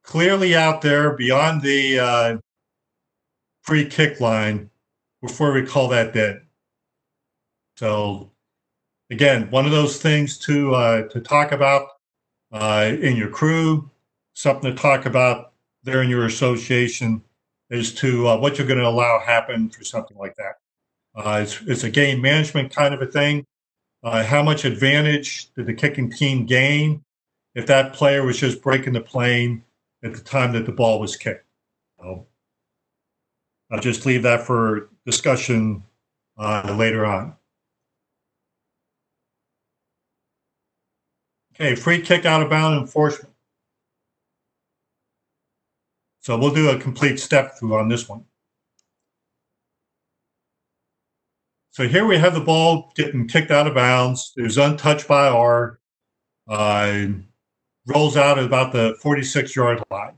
clearly 0.02 0.54
out 0.54 0.82
there 0.82 1.14
beyond 1.16 1.62
the 1.62 1.99
uh, 1.99 2.37
free 3.62 3.87
kick 3.87 4.20
line 4.20 4.70
before 5.23 5.52
we 5.52 5.64
call 5.64 5.88
that 5.88 6.12
dead. 6.12 6.42
So 7.76 8.30
again, 9.11 9.50
one 9.50 9.64
of 9.64 9.73
those 9.73 10.00
things 10.00 10.38
to 10.38 10.75
uh, 10.75 11.08
to 11.08 11.20
talk 11.20 11.52
about 11.52 11.88
uh, 12.52 12.92
in 13.00 13.16
your 13.16 13.28
crew 13.28 13.90
something 14.34 14.75
to 14.75 14.80
talk 14.80 15.06
about 15.06 15.52
there 15.84 16.02
in 16.02 16.11
your 16.11 16.26
association 16.26 17.23
as 17.70 17.92
to 17.94 18.28
uh, 18.28 18.37
what 18.37 18.58
you're 18.58 18.66
going 18.66 18.78
to 18.78 18.87
allow 18.87 19.18
happen 19.18 19.68
for 19.70 19.84
something 19.84 20.16
like 20.16 20.34
that. 20.37 20.56
Uh, 21.14 21.40
it's, 21.42 21.61
it's, 21.62 21.84
a 21.84 21.90
game 21.90 22.20
management 22.20 22.75
kind 22.75 22.92
of 22.92 23.00
a 23.00 23.06
thing. 23.06 23.46
Uh, 24.04 24.23
how 24.23 24.42
much 24.42 24.66
advantage 24.66 25.50
did 25.54 25.64
the 25.64 25.73
kicking 25.73 26.11
team 26.11 26.44
gain 26.44 27.02
if 27.54 27.66
that 27.66 27.94
player 27.94 28.23
was 28.23 28.38
just 28.38 28.61
breaking 28.61 28.92
the 28.92 29.00
plane 29.00 29.64
at 30.02 30.12
the 30.12 30.20
time 30.20 30.52
that 30.52 30.66
the 30.66 30.73
ball 30.73 31.00
was 31.00 31.16
kicked? 31.16 31.46
So 31.99 32.26
I'll 33.70 33.80
just 33.80 34.04
leave 34.04 34.23
that 34.25 34.42
for 34.42 34.90
discussion 35.06 35.82
uh, 36.37 36.75
later 36.78 37.06
on. 37.06 37.34
Okay, 41.54 41.75
free 41.75 42.02
kick 42.02 42.26
out 42.26 42.42
of 42.42 42.50
bound 42.50 42.78
enforcement. 42.78 43.32
So 46.20 46.37
we'll 46.37 46.52
do 46.52 46.68
a 46.68 46.78
complete 46.78 47.18
step 47.18 47.56
through 47.56 47.76
on 47.76 47.88
this 47.88 48.06
one. 48.06 48.26
So 51.75 51.88
here 51.88 52.07
we 52.07 52.16
have 52.19 52.35
the 52.35 52.40
ball 52.40 52.93
getting 52.95 53.26
kicked 53.26 53.50
out 53.50 53.66
of 53.66 53.75
bounds. 53.75 54.33
It 54.37 54.43
was 54.43 54.59
untouched 54.59 55.09
by 55.09 55.26
R. 55.26 55.81
Uh, 56.47 57.07
rolls 57.88 58.16
out 58.16 58.38
at 58.38 58.45
about 58.45 58.73
the 58.73 58.97
46 59.02 59.57
yard 59.57 59.83
line. 59.90 60.16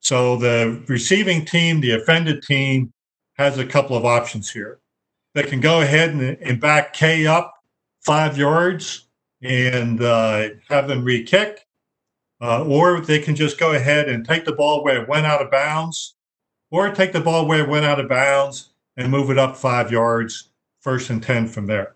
So 0.00 0.36
the 0.36 0.84
receiving 0.86 1.46
team, 1.46 1.80
the 1.80 1.92
offended 1.92 2.42
team, 2.42 2.92
has 3.38 3.56
a 3.56 3.64
couple 3.64 3.96
of 3.96 4.04
options 4.04 4.50
here. 4.50 4.80
They 5.32 5.44
can 5.44 5.60
go 5.60 5.80
ahead 5.80 6.10
and, 6.10 6.36
and 6.42 6.60
back 6.60 6.92
K 6.92 7.26
up 7.26 7.54
five 8.02 8.36
yards 8.36 9.06
and 9.40 10.02
uh, 10.02 10.50
have 10.68 10.88
them 10.88 11.04
re 11.04 11.24
kick. 11.24 11.66
Uh, 12.42 12.66
or 12.66 13.00
they 13.00 13.18
can 13.18 13.34
just 13.34 13.58
go 13.58 13.72
ahead 13.72 14.10
and 14.10 14.26
take 14.26 14.44
the 14.44 14.52
ball 14.52 14.84
where 14.84 15.00
it 15.00 15.08
went 15.08 15.24
out 15.24 15.40
of 15.40 15.50
bounds, 15.50 16.16
or 16.70 16.90
take 16.90 17.12
the 17.14 17.20
ball 17.20 17.46
where 17.46 17.64
it 17.64 17.68
went 17.68 17.86
out 17.86 17.98
of 17.98 18.10
bounds 18.10 18.70
and 18.98 19.10
move 19.10 19.30
it 19.30 19.38
up 19.38 19.56
five 19.56 19.90
yards, 19.90 20.49
first 20.80 21.10
and 21.10 21.22
10 21.22 21.48
from 21.48 21.66
there. 21.66 21.94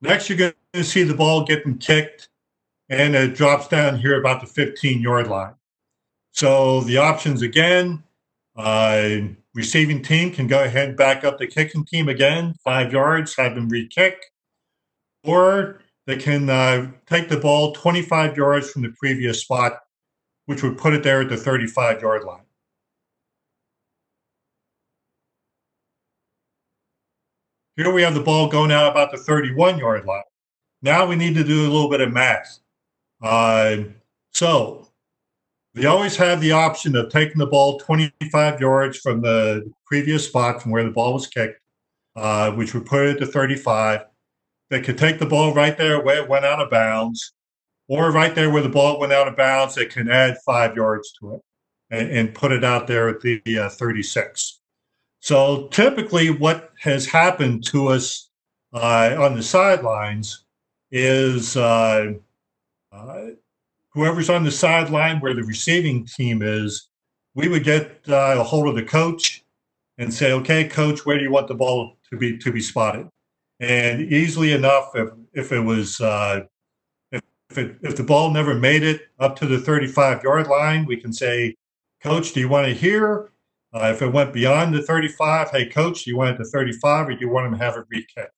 Next, 0.00 0.28
you're 0.28 0.38
going 0.38 0.52
to 0.74 0.84
see 0.84 1.02
the 1.02 1.14
ball 1.14 1.44
getting 1.44 1.78
kicked, 1.78 2.28
and 2.90 3.14
it 3.14 3.34
drops 3.34 3.68
down 3.68 3.98
here 3.98 4.20
about 4.20 4.40
the 4.40 4.46
15 4.46 5.00
yard 5.00 5.28
line. 5.28 5.54
So 6.32 6.80
the 6.82 6.98
options 6.98 7.42
again 7.42 8.02
uh, 8.56 9.18
receiving 9.54 10.02
team 10.02 10.30
can 10.30 10.46
go 10.46 10.62
ahead 10.62 10.90
and 10.90 10.98
back 10.98 11.24
up 11.24 11.38
the 11.38 11.46
kicking 11.46 11.84
team 11.84 12.08
again, 12.08 12.54
five 12.62 12.92
yards, 12.92 13.34
have 13.36 13.54
them 13.54 13.68
re 13.68 13.88
kick. 13.88 14.20
Or 15.24 15.80
they 16.06 16.16
can 16.16 16.50
uh, 16.50 16.90
take 17.06 17.28
the 17.28 17.38
ball 17.38 17.72
25 17.72 18.36
yards 18.36 18.70
from 18.70 18.82
the 18.82 18.94
previous 18.98 19.40
spot, 19.40 19.78
which 20.46 20.62
would 20.62 20.76
put 20.76 20.92
it 20.92 21.02
there 21.02 21.22
at 21.22 21.28
the 21.28 21.36
35 21.36 22.02
yard 22.02 22.24
line. 22.24 22.42
Here 27.76 27.92
we 27.92 28.02
have 28.02 28.14
the 28.14 28.20
ball 28.20 28.48
going 28.48 28.70
out 28.70 28.90
about 28.90 29.10
the 29.10 29.18
31 29.18 29.78
yard 29.78 30.04
line. 30.04 30.22
Now 30.82 31.06
we 31.06 31.16
need 31.16 31.34
to 31.34 31.42
do 31.42 31.62
a 31.62 31.72
little 31.72 31.90
bit 31.90 32.00
of 32.00 32.12
math. 32.12 32.60
Uh, 33.20 33.78
so 34.30 34.88
we 35.74 35.86
always 35.86 36.16
have 36.16 36.40
the 36.40 36.52
option 36.52 36.94
of 36.94 37.10
taking 37.10 37.38
the 37.38 37.46
ball 37.46 37.80
25 37.80 38.60
yards 38.60 38.98
from 38.98 39.22
the 39.22 39.72
previous 39.86 40.26
spot 40.26 40.62
from 40.62 40.70
where 40.70 40.84
the 40.84 40.90
ball 40.90 41.14
was 41.14 41.26
kicked, 41.26 41.58
uh, 42.14 42.52
which 42.52 42.74
would 42.74 42.86
put 42.86 43.06
it 43.06 43.18
to 43.18 43.26
35 43.26 44.02
They 44.70 44.80
could 44.80 44.98
take 44.98 45.18
the 45.18 45.26
ball 45.26 45.52
right 45.52 45.76
there 45.76 46.00
where 46.00 46.22
it 46.22 46.28
went 46.28 46.44
out 46.44 46.60
of 46.60 46.70
bounds, 46.70 47.32
or 47.88 48.12
right 48.12 48.34
there 48.34 48.50
where 48.50 48.62
the 48.62 48.68
ball 48.68 49.00
went 49.00 49.12
out 49.12 49.26
of 49.26 49.36
bounds, 49.36 49.74
that 49.74 49.90
can 49.90 50.08
add 50.08 50.38
five 50.46 50.76
yards 50.76 51.12
to 51.20 51.34
it 51.34 51.40
and, 51.90 52.10
and 52.10 52.34
put 52.34 52.52
it 52.52 52.62
out 52.62 52.86
there 52.86 53.08
at 53.08 53.20
the 53.20 53.42
uh, 53.58 53.68
36. 53.68 54.60
So 55.24 55.68
typically, 55.68 56.28
what 56.28 56.72
has 56.80 57.06
happened 57.06 57.64
to 57.68 57.88
us 57.88 58.28
uh, 58.74 59.16
on 59.18 59.34
the 59.34 59.42
sidelines 59.42 60.44
is 60.90 61.56
uh, 61.56 62.12
uh 62.92 63.26
whoever's 63.94 64.28
on 64.28 64.44
the 64.44 64.50
sideline 64.50 65.20
where 65.20 65.32
the 65.32 65.42
receiving 65.44 66.04
team 66.04 66.42
is, 66.42 66.90
we 67.34 67.48
would 67.48 67.64
get 67.64 68.02
uh, 68.06 68.36
a 68.38 68.42
hold 68.42 68.68
of 68.68 68.74
the 68.74 68.82
coach 68.82 69.42
and 69.96 70.12
say, 70.12 70.32
"Okay, 70.32 70.68
coach, 70.68 71.06
where 71.06 71.16
do 71.16 71.24
you 71.24 71.30
want 71.30 71.48
the 71.48 71.54
ball 71.54 71.96
to 72.10 72.18
be 72.18 72.36
to 72.36 72.52
be 72.52 72.60
spotted?" 72.60 73.08
And 73.60 74.02
easily 74.12 74.52
enough, 74.52 74.90
if, 74.94 75.08
if 75.32 75.52
it 75.52 75.60
was, 75.60 76.02
uh, 76.02 76.42
if, 77.12 77.22
if, 77.48 77.56
it, 77.56 77.76
if 77.80 77.96
the 77.96 78.04
ball 78.04 78.30
never 78.30 78.52
made 78.52 78.82
it 78.82 79.08
up 79.18 79.36
to 79.36 79.46
the 79.46 79.58
35 79.58 80.22
yard 80.22 80.48
line, 80.48 80.84
we 80.84 80.98
can 80.98 81.14
say, 81.14 81.56
Coach, 82.02 82.34
do 82.34 82.40
you 82.40 82.48
want 82.50 82.66
to 82.66 82.74
hear? 82.74 83.30
Uh, 83.74 83.90
if 83.92 84.00
it 84.02 84.12
went 84.12 84.32
beyond 84.32 84.72
the 84.72 84.82
35, 84.82 85.50
hey, 85.50 85.66
coach, 85.66 86.06
you 86.06 86.16
want 86.16 86.34
it 86.34 86.38
to 86.38 86.44
35 86.44 87.08
or 87.08 87.12
do 87.12 87.20
you 87.20 87.28
want 87.28 87.46
him 87.46 87.58
to 87.58 87.64
have 87.64 87.76
a 87.76 87.84
re 87.90 88.06
kick? 88.14 88.30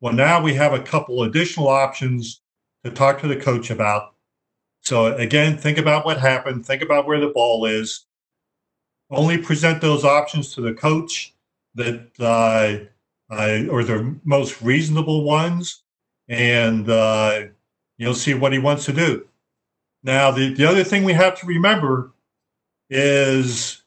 Well, 0.00 0.14
now 0.14 0.42
we 0.42 0.54
have 0.54 0.72
a 0.72 0.80
couple 0.80 1.24
additional 1.24 1.68
options 1.68 2.40
to 2.84 2.90
talk 2.90 3.20
to 3.20 3.28
the 3.28 3.36
coach 3.36 3.70
about. 3.70 4.14
So, 4.80 5.14
again, 5.16 5.58
think 5.58 5.78
about 5.78 6.06
what 6.06 6.18
happened, 6.18 6.64
think 6.64 6.80
about 6.80 7.06
where 7.06 7.20
the 7.20 7.28
ball 7.28 7.66
is. 7.66 8.06
Only 9.10 9.38
present 9.38 9.80
those 9.80 10.04
options 10.04 10.54
to 10.54 10.62
the 10.62 10.74
coach 10.74 11.34
that 11.74 12.10
uh, 12.18 12.86
uh, 13.32 13.66
or 13.70 13.84
the 13.84 14.16
most 14.24 14.62
reasonable 14.62 15.24
ones, 15.24 15.82
and 16.28 16.88
uh, 16.88 17.42
you'll 17.98 18.14
see 18.14 18.34
what 18.34 18.52
he 18.52 18.58
wants 18.58 18.84
to 18.86 18.92
do. 18.92 19.26
Now, 20.02 20.30
the, 20.30 20.54
the 20.54 20.64
other 20.64 20.84
thing 20.84 21.04
we 21.04 21.12
have 21.12 21.38
to 21.40 21.46
remember 21.46 22.12
is 22.88 23.82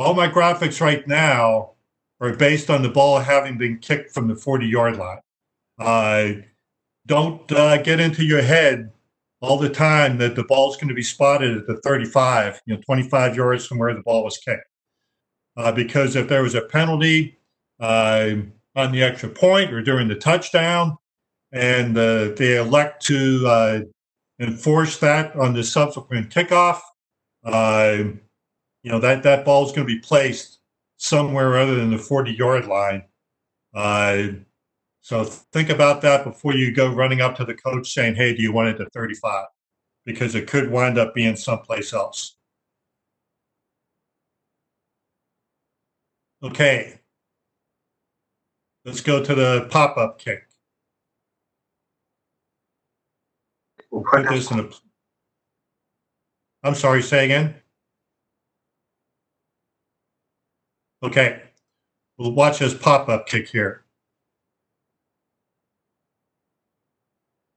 all 0.00 0.14
my 0.14 0.28
graphics 0.28 0.80
right 0.80 1.06
now 1.06 1.72
are 2.20 2.34
based 2.34 2.70
on 2.70 2.82
the 2.82 2.88
ball 2.88 3.18
having 3.18 3.58
been 3.58 3.78
kicked 3.78 4.12
from 4.12 4.28
the 4.28 4.34
40 4.34 4.66
yard 4.66 4.96
line. 4.96 5.20
Uh, 5.78 6.40
don't 7.06 7.50
uh, 7.52 7.76
get 7.82 8.00
into 8.00 8.24
your 8.24 8.42
head 8.42 8.92
all 9.40 9.58
the 9.58 9.68
time 9.68 10.18
that 10.18 10.36
the 10.36 10.44
ball's 10.44 10.76
going 10.76 10.88
to 10.88 10.94
be 10.94 11.02
spotted 11.02 11.56
at 11.56 11.66
the 11.66 11.76
35, 11.82 12.60
you 12.66 12.74
know, 12.74 12.80
25 12.82 13.36
yards 13.36 13.66
from 13.66 13.78
where 13.78 13.94
the 13.94 14.02
ball 14.02 14.24
was 14.24 14.38
kicked. 14.38 14.66
Uh, 15.56 15.72
because 15.72 16.16
if 16.16 16.28
there 16.28 16.42
was 16.42 16.54
a 16.54 16.62
penalty 16.62 17.38
uh, 17.78 18.34
on 18.76 18.92
the 18.92 19.02
extra 19.02 19.28
point 19.28 19.72
or 19.72 19.82
during 19.82 20.08
the 20.08 20.14
touchdown, 20.14 20.96
and 21.52 21.98
uh, 21.98 22.28
they 22.36 22.56
elect 22.56 23.04
to 23.04 23.44
uh, 23.46 23.80
enforce 24.38 24.98
that 24.98 25.34
on 25.36 25.52
the 25.52 25.64
subsequent 25.64 26.30
kickoff, 26.30 26.80
uh, 27.44 28.04
you 28.82 28.90
know 28.90 28.98
that 29.00 29.22
that 29.22 29.44
ball 29.44 29.66
is 29.66 29.72
going 29.72 29.86
to 29.86 29.94
be 29.94 30.00
placed 30.00 30.60
somewhere 30.96 31.58
other 31.58 31.74
than 31.74 31.90
the 31.90 31.98
40 31.98 32.32
yard 32.32 32.66
line. 32.66 33.04
Uh, 33.74 34.28
so 35.00 35.24
think 35.24 35.70
about 35.70 36.02
that 36.02 36.24
before 36.24 36.54
you 36.54 36.72
go 36.72 36.92
running 36.92 37.20
up 37.20 37.36
to 37.36 37.44
the 37.44 37.54
coach 37.54 37.92
saying, 37.92 38.14
"Hey, 38.16 38.34
do 38.34 38.42
you 38.42 38.52
want 38.52 38.68
it 38.68 38.78
to 38.78 38.90
35?" 38.90 39.46
Because 40.04 40.34
it 40.34 40.46
could 40.48 40.70
wind 40.70 40.98
up 40.98 41.14
being 41.14 41.36
someplace 41.36 41.92
else. 41.92 42.36
Okay, 46.42 47.00
let's 48.84 49.00
go 49.00 49.22
to 49.22 49.34
the 49.34 49.68
pop 49.70 49.96
up 49.96 50.18
kick. 50.18 50.48
We'll 53.90 54.04
put 54.04 54.28
this 54.28 54.50
in 54.50 54.60
a. 54.60 54.68
I'm 56.62 56.74
sorry. 56.74 57.02
Say 57.02 57.24
again. 57.26 57.54
Okay, 61.02 61.42
we'll 62.18 62.32
watch 62.32 62.58
this 62.58 62.74
pop-up 62.74 63.26
kick 63.26 63.48
here. 63.48 63.84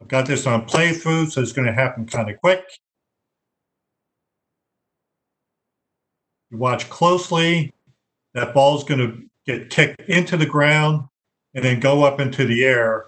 I've 0.02 0.08
got 0.08 0.26
this 0.26 0.48
on 0.48 0.66
playthrough, 0.66 1.32
so 1.32 1.42
it's 1.42 1.52
going 1.52 1.68
to 1.68 1.74
happen 1.74 2.06
kind 2.06 2.30
of 2.30 2.40
quick. 2.40 2.64
You 6.52 6.58
watch 6.58 6.90
closely, 6.90 7.74
that 8.34 8.54
ball 8.54 8.78
is 8.78 8.84
going 8.84 9.00
to 9.00 9.24
get 9.46 9.70
kicked 9.70 10.02
into 10.10 10.38
the 10.38 10.46
ground 10.46 11.06
and 11.54 11.66
then 11.66 11.80
go 11.80 12.04
up 12.04 12.20
into 12.20 12.46
the 12.46 12.64
air. 12.64 13.08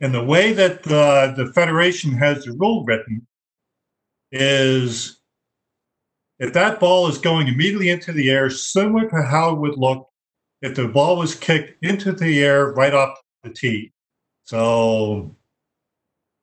And 0.00 0.14
the 0.14 0.24
way 0.24 0.52
that 0.52 0.82
the, 0.84 1.34
the 1.36 1.52
Federation 1.52 2.12
has 2.12 2.44
the 2.44 2.52
rule 2.52 2.84
written 2.84 3.26
is 4.30 5.20
if 6.44 6.52
that 6.52 6.78
ball 6.78 7.08
is 7.08 7.16
going 7.16 7.48
immediately 7.48 7.88
into 7.88 8.12
the 8.12 8.30
air, 8.30 8.50
similar 8.50 9.08
to 9.08 9.22
how 9.22 9.54
it 9.54 9.58
would 9.58 9.78
look 9.78 10.10
if 10.60 10.74
the 10.74 10.86
ball 10.86 11.16
was 11.16 11.34
kicked 11.34 11.82
into 11.82 12.12
the 12.12 12.44
air 12.44 12.72
right 12.72 12.92
off 12.92 13.18
the 13.42 13.50
tee. 13.50 13.92
So, 14.44 15.34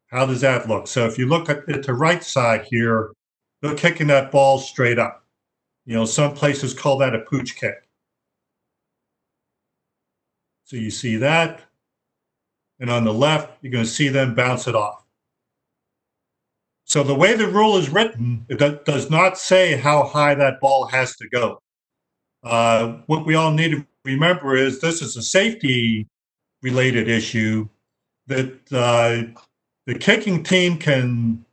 how 0.08 0.26
does 0.26 0.42
that 0.42 0.68
look? 0.68 0.88
So, 0.88 1.06
if 1.06 1.20
you 1.20 1.28
look 1.28 1.50
at, 1.50 1.70
at 1.70 1.84
the 1.84 1.94
right 1.94 2.24
side 2.24 2.66
here, 2.68 3.12
they're 3.62 3.76
kicking 3.76 4.08
that 4.08 4.32
ball 4.32 4.58
straight 4.58 4.98
up. 4.98 5.24
You 5.86 5.96
know, 5.96 6.06
some 6.06 6.34
places 6.34 6.74
call 6.74 6.98
that 6.98 7.14
a 7.14 7.20
pooch 7.20 7.56
kick. 7.56 7.88
So, 10.64 10.78
you 10.78 10.90
see 10.90 11.18
that. 11.18 11.62
And 12.80 12.90
on 12.90 13.04
the 13.04 13.14
left, 13.14 13.52
you're 13.62 13.72
going 13.72 13.86
to 13.86 13.90
see 13.90 14.08
them 14.08 14.34
bounce 14.34 14.68
it 14.68 14.74
off. 14.74 15.01
So 16.92 17.04
the 17.04 17.16
way 17.16 17.36
the 17.36 17.48
rule 17.48 17.78
is 17.78 17.90
written, 17.90 18.46
it 18.50 18.84
does 18.84 19.10
not 19.10 19.38
say 19.38 19.78
how 19.78 20.04
high 20.04 20.36
that 20.36 20.60
ball 20.60 20.88
has 20.88 21.16
to 21.16 21.30
go. 21.30 21.62
Uh, 22.44 22.98
what 23.06 23.26
we 23.26 23.34
all 23.34 23.52
need 23.52 23.72
to 23.72 23.88
remember 24.04 24.58
is 24.58 24.82
this 24.82 25.02
is 25.02 25.16
a 25.16 25.22
safety 25.22 26.06
related 26.62 27.08
issue 27.08 27.70
that 28.28 28.52
uh, 28.74 29.40
the 29.86 29.98
kicking 29.98 30.44
team 30.44 30.78
can 30.78 31.46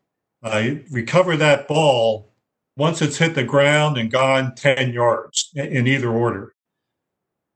uh, 0.43 0.71
recover 0.91 1.37
that 1.37 1.69
ball 1.69 2.33
once 2.77 3.01
it's 3.01 3.19
hit 3.19 3.37
the 3.37 3.45
ground 3.45 3.97
and 3.97 4.11
gone 4.11 4.57
10 4.57 4.93
yards 4.93 5.53
in 5.55 5.87
either 5.87 6.11
order. 6.11 6.53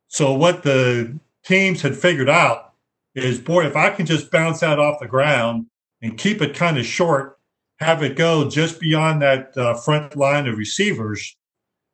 So 0.06 0.32
what 0.32 0.62
the 0.62 1.18
teams 1.44 1.82
had 1.82 1.96
figured 1.96 2.30
out 2.30 2.74
is, 3.16 3.40
boy, 3.40 3.66
if 3.66 3.74
I 3.74 3.90
can 3.90 4.06
just 4.06 4.30
bounce 4.30 4.60
that 4.60 4.78
off 4.78 5.00
the 5.00 5.08
ground 5.08 5.66
and 6.00 6.16
keep 6.16 6.40
it 6.40 6.54
kind 6.54 6.78
of 6.78 6.86
short, 6.86 7.40
have 7.82 8.02
it 8.02 8.16
go 8.16 8.48
just 8.48 8.80
beyond 8.80 9.22
that 9.22 9.56
uh, 9.56 9.74
front 9.74 10.16
line 10.16 10.46
of 10.46 10.58
receivers, 10.58 11.36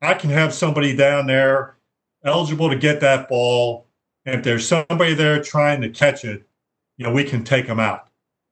I 0.01 0.14
can 0.14 0.31
have 0.31 0.55
somebody 0.55 0.94
down 0.94 1.27
there 1.27 1.79
eligible 2.24 2.70
to 2.70 2.77
get 2.77 3.01
that 3.01 3.29
ball. 3.29 3.87
And 4.24 4.37
if 4.37 4.44
there's 4.44 4.66
somebody 4.66 5.14
there 5.14 5.42
trying 5.42 5.81
to 5.81 5.90
catch 5.90 6.24
it, 6.24 6.46
you 6.96 7.07
know, 7.07 7.12
we 7.12 7.24
can 7.24 7.44
take 7.44 7.66
them 7.66 7.81
out. 7.81 8.09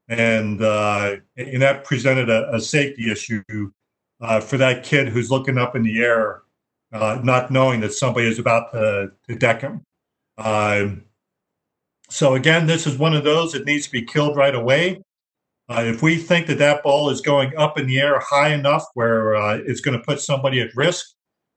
And 0.09 0.63
uh, 0.63 1.17
and 1.37 1.63
that 1.63 1.85
presented 1.85 2.31
a, 2.31 2.55
a 2.55 2.61
safety 2.61 3.11
issue 3.11 3.43
uh, 4.21 4.41
for 4.41 4.57
that 4.57 4.85
kid 4.85 5.09
who's 5.09 5.31
looking 5.31 5.59
up 5.59 5.75
in 5.75 5.83
the 5.83 6.01
air, 6.01 6.43
uh, 6.93 7.21
not 7.23 7.51
knowing 7.51 7.81
that 7.81 7.93
somebody 7.93 8.29
is 8.29 8.39
about 8.39 8.73
to, 8.73 9.13
to 9.29 9.35
deck 9.35 9.61
him. 9.63 9.83
Um, 10.39 11.05
so 12.09 12.35
again, 12.35 12.67
this 12.67 12.87
is 12.87 12.97
one 12.97 13.15
of 13.15 13.25
those 13.25 13.53
that 13.53 13.67
needs 13.67 13.87
to 13.87 13.93
be 13.93 14.03
killed 14.03 14.37
right 14.37 14.55
away. 14.55 15.03
Uh, 15.69 15.83
if 15.85 16.01
we 16.01 16.17
think 16.17 16.47
that 16.47 16.59
that 16.59 16.83
ball 16.83 17.11
is 17.11 17.21
going 17.21 17.57
up 17.57 17.79
in 17.79 17.87
the 17.87 17.99
air 17.99 18.21
high 18.21 18.55
enough 18.55 18.85
where 18.95 19.35
uh, 19.35 19.59
it's 19.67 19.81
going 19.81 19.99
to 19.99 20.05
put 20.05 20.21
somebody 20.21 20.61
at 20.61 20.75
risk, 20.77 21.15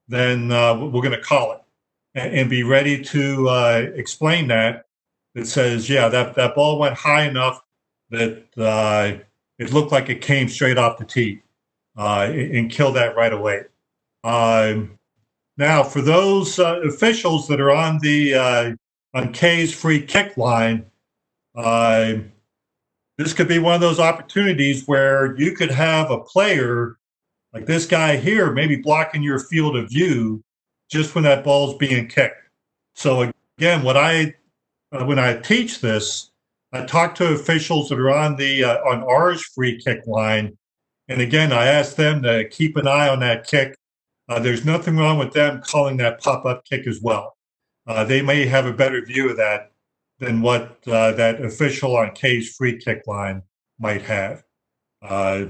then 0.08 0.52
uh, 0.52 0.76
we're 0.76 1.02
going 1.02 1.12
to 1.12 1.22
call 1.22 1.52
it 1.52 1.62
and, 2.15 2.34
and 2.34 2.50
be 2.50 2.63
ready 2.63 3.04
to 3.04 3.48
uh, 3.48 3.86
explain 3.93 4.48
that. 4.48 4.86
It 5.36 5.45
says, 5.45 5.88
yeah, 5.88 6.10
that, 6.10 6.34
that 6.36 6.56
ball 6.56 6.80
went 6.80 6.95
high 6.95 7.26
enough 7.26 7.62
that 8.10 8.45
uh, 8.58 9.24
it 9.60 9.72
looked 9.72 9.91
like 9.91 10.10
it 10.10 10.22
came 10.22 10.50
straight 10.50 10.80
off 10.80 10.98
the 10.98 11.06
tee 11.06 11.43
uh, 11.95 12.28
and, 12.32 12.56
and 12.56 12.72
kill 12.72 12.91
that 12.93 13.15
right 13.15 13.32
away. 13.32 13.65
Um, 14.24 14.98
now, 15.58 15.84
for 15.84 16.02
those 16.02 16.58
officials 16.58 17.48
that 17.48 17.62
are 17.62 17.72
on 17.72 18.00
the 18.00 18.76
on 19.13 19.34
K's 19.34 19.74
free 19.74 20.02
kick 20.02 20.36
line, 20.38 20.86
this 23.19 23.34
could 23.34 23.49
be 23.49 23.60
one 23.60 23.75
of 23.75 23.82
those 23.82 23.99
opportunities 23.99 24.88
where 24.88 25.36
you 25.38 25.51
could 25.51 25.69
have 25.69 26.10
a 26.10 26.21
player 26.21 26.97
like 27.51 27.65
this 27.65 27.86
guy 27.86 28.15
here, 28.15 28.53
maybe 28.53 28.77
blocking 28.77 29.21
your 29.21 29.39
field 29.39 29.75
of 29.75 29.89
view 29.89 30.41
just 30.89 31.13
when 31.13 31.25
that 31.25 31.43
ball's 31.43 31.75
being 31.75 32.08
kicked. 32.08 32.41
So 32.95 33.29
again, 33.58 33.84
what 33.84 33.97
I 33.97 34.36
uh, 34.93 35.03
when 35.03 35.19
I 35.19 35.36
teach 35.36 35.82
this, 35.82 36.32
I 36.71 36.86
talk 36.86 37.13
to 37.15 37.34
officials 37.34 37.89
that 37.89 37.99
are 37.99 38.10
on 38.10 38.38
the 38.38 38.63
uh, 38.63 38.77
on 38.86 39.03
R's 39.03 39.43
free 39.53 39.77
kick 39.82 40.08
line, 40.08 40.58
and 41.10 41.19
again, 41.19 41.51
I 41.51 41.65
ask 41.65 41.97
them 41.97 42.23
to 42.23 42.47
keep 42.47 42.77
an 42.77 42.88
eye 42.88 43.10
on 43.10 43.19
that 43.19 43.45
kick. 43.45 43.75
Uh, 44.29 44.39
there's 44.39 44.63
nothing 44.63 44.95
wrong 44.95 45.17
with 45.17 45.34
them 45.34 45.62
calling 45.62 45.97
that 45.97 46.21
pop 46.21 46.45
up 46.45 46.63
kick 46.63 46.88
as 46.88 47.01
well. 47.01 47.36
Uh, 47.86 48.05
they 48.05 48.21
may 48.21 48.45
have 48.45 48.65
a 48.65 48.71
better 48.71 49.03
view 49.03 49.29
of 49.29 49.36
that 49.36 49.71
than 50.19 50.41
what 50.41 50.77
uh, 50.88 51.13
that 51.13 51.41
official 51.41 51.95
on 51.97 52.12
K's 52.12 52.55
free 52.55 52.77
kick 52.77 53.08
line 53.08 53.41
might 53.79 54.01
have. 54.01 54.43
Uh, 55.01 55.45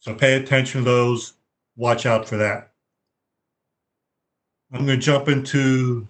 so 0.00 0.14
pay 0.14 0.34
attention 0.34 0.82
to 0.82 0.84
those. 0.84 1.34
Watch 1.76 2.06
out 2.06 2.26
for 2.26 2.38
that. 2.38 2.72
I'm 4.72 4.86
going 4.86 4.98
to 4.98 5.04
jump 5.04 5.28
into 5.28 6.08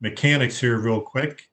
mechanics 0.00 0.58
here 0.58 0.78
real 0.78 1.00
quick. 1.00 1.48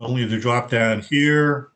Only 0.00 0.24
the 0.24 0.38
drop 0.38 0.70
down 0.70 1.00
here. 1.00 1.72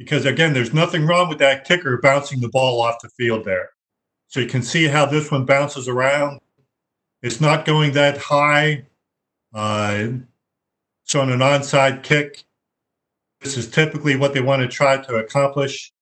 Because 0.00 0.24
again, 0.24 0.54
there's 0.54 0.72
nothing 0.72 1.04
wrong 1.06 1.28
with 1.28 1.36
that 1.40 1.66
kicker 1.66 1.98
bouncing 1.98 2.40
the 2.40 2.48
ball 2.48 2.80
off 2.80 3.02
the 3.02 3.10
field 3.10 3.44
there. 3.44 3.68
So 4.28 4.40
you 4.40 4.46
can 4.46 4.62
see 4.62 4.86
how 4.86 5.04
this 5.04 5.30
one 5.30 5.44
bounces 5.44 5.88
around. 5.88 6.40
It's 7.22 7.38
not 7.38 7.66
going 7.66 7.92
that 7.92 8.16
high. 8.16 8.86
Uh, 9.52 10.08
so 11.04 11.20
on 11.20 11.30
an 11.30 11.40
onside 11.40 12.02
kick, 12.02 12.44
this 13.42 13.58
is 13.58 13.70
typically 13.70 14.16
what 14.16 14.32
they 14.32 14.40
want 14.40 14.62
to 14.62 14.68
try 14.68 14.96
to 14.96 15.16
accomplish. 15.16 15.92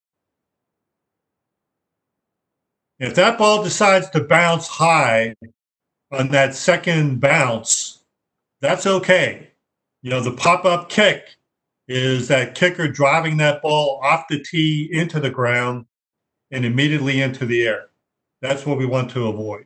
If 3.00 3.16
that 3.16 3.37
ball 3.37 3.64
decides 3.64 4.08
to 4.11 4.22
bounce 4.22 4.68
high 4.68 5.34
on 6.12 6.28
that 6.28 6.54
second 6.54 7.20
bounce, 7.20 8.04
that's 8.61 8.87
okay. 8.87 9.50
You 10.02 10.11
know, 10.11 10.20
the 10.20 10.30
pop 10.30 10.64
up 10.64 10.88
kick 10.88 11.38
is 11.88 12.29
that 12.29 12.55
kicker 12.55 12.87
driving 12.87 13.38
that 13.38 13.62
ball 13.62 13.98
off 14.03 14.29
the 14.29 14.38
tee 14.38 14.88
into 14.92 15.18
the 15.18 15.31
ground 15.31 15.87
and 16.51 16.64
immediately 16.64 17.20
into 17.20 17.46
the 17.46 17.66
air. 17.66 17.88
That's 18.42 18.66
what 18.66 18.79
we 18.79 18.87
want 18.87 19.11
to 19.12 19.29
avoid. 19.29 19.64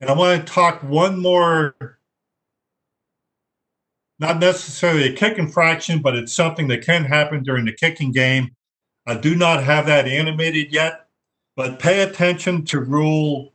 And 0.00 0.08
I 0.08 0.14
want 0.14 0.46
to 0.46 0.52
talk 0.52 0.82
one 0.82 1.20
more, 1.20 1.98
not 4.18 4.38
necessarily 4.38 5.08
a 5.08 5.16
kick 5.16 5.38
infraction, 5.38 6.00
but 6.00 6.14
it's 6.14 6.32
something 6.32 6.68
that 6.68 6.84
can 6.84 7.04
happen 7.04 7.42
during 7.42 7.64
the 7.64 7.72
kicking 7.72 8.12
game. 8.12 8.54
I 9.06 9.14
do 9.14 9.34
not 9.34 9.64
have 9.64 9.86
that 9.86 10.06
animated 10.06 10.72
yet, 10.72 11.06
but 11.56 11.78
pay 11.78 12.02
attention 12.02 12.64
to 12.66 12.80
rule 12.80 13.52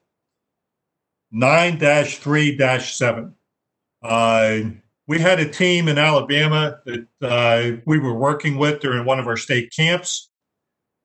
9 1.31 1.79
3 1.79 2.79
7. 2.79 3.35
We 5.11 5.19
had 5.19 5.41
a 5.41 5.49
team 5.49 5.89
in 5.89 5.97
Alabama 5.97 6.79
that 6.85 7.05
uh, 7.21 7.81
we 7.85 7.99
were 7.99 8.13
working 8.13 8.57
with 8.57 8.79
during 8.79 9.03
one 9.03 9.19
of 9.19 9.27
our 9.27 9.35
state 9.35 9.73
camps, 9.75 10.29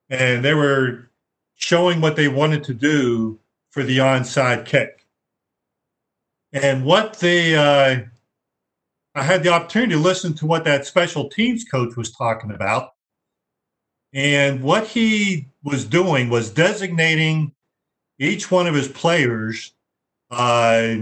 and 0.09 0.45
they 0.45 0.53
were 0.53 1.11
showing 1.55 1.99
what 1.99 2.15
they 2.15 2.29
wanted 2.29 2.63
to 2.63 2.73
do 2.73 3.37
for 3.69 3.83
the 3.83 3.97
onside 3.97 4.65
kick. 4.65 5.05
And 6.53 6.85
what 6.85 7.19
they, 7.19 7.57
uh, 7.57 8.03
I 9.13 9.23
had 9.23 9.43
the 9.43 9.49
opportunity 9.49 9.95
to 9.95 9.99
listen 9.99 10.33
to 10.35 10.45
what 10.45 10.63
that 10.63 10.85
special 10.85 11.27
teams 11.27 11.65
coach 11.65 11.97
was 11.97 12.09
talking 12.09 12.51
about. 12.51 12.91
And 14.13 14.63
what 14.63 14.87
he 14.87 15.49
was 15.65 15.83
doing 15.83 16.29
was 16.29 16.49
designating 16.49 17.51
each 18.19 18.49
one 18.49 18.67
of 18.67 18.73
his 18.73 18.87
players, 18.87 19.73
uh, 20.31 20.95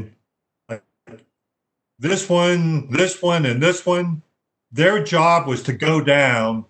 this 2.00 2.30
one, 2.30 2.92
this 2.92 3.22
one, 3.22 3.46
and 3.46 3.62
this 3.62 3.86
one. 3.86 4.22
Their 4.72 5.04
job 5.04 5.48
was 5.48 5.64
to 5.64 5.74
go 5.74 6.02
down 6.02 6.66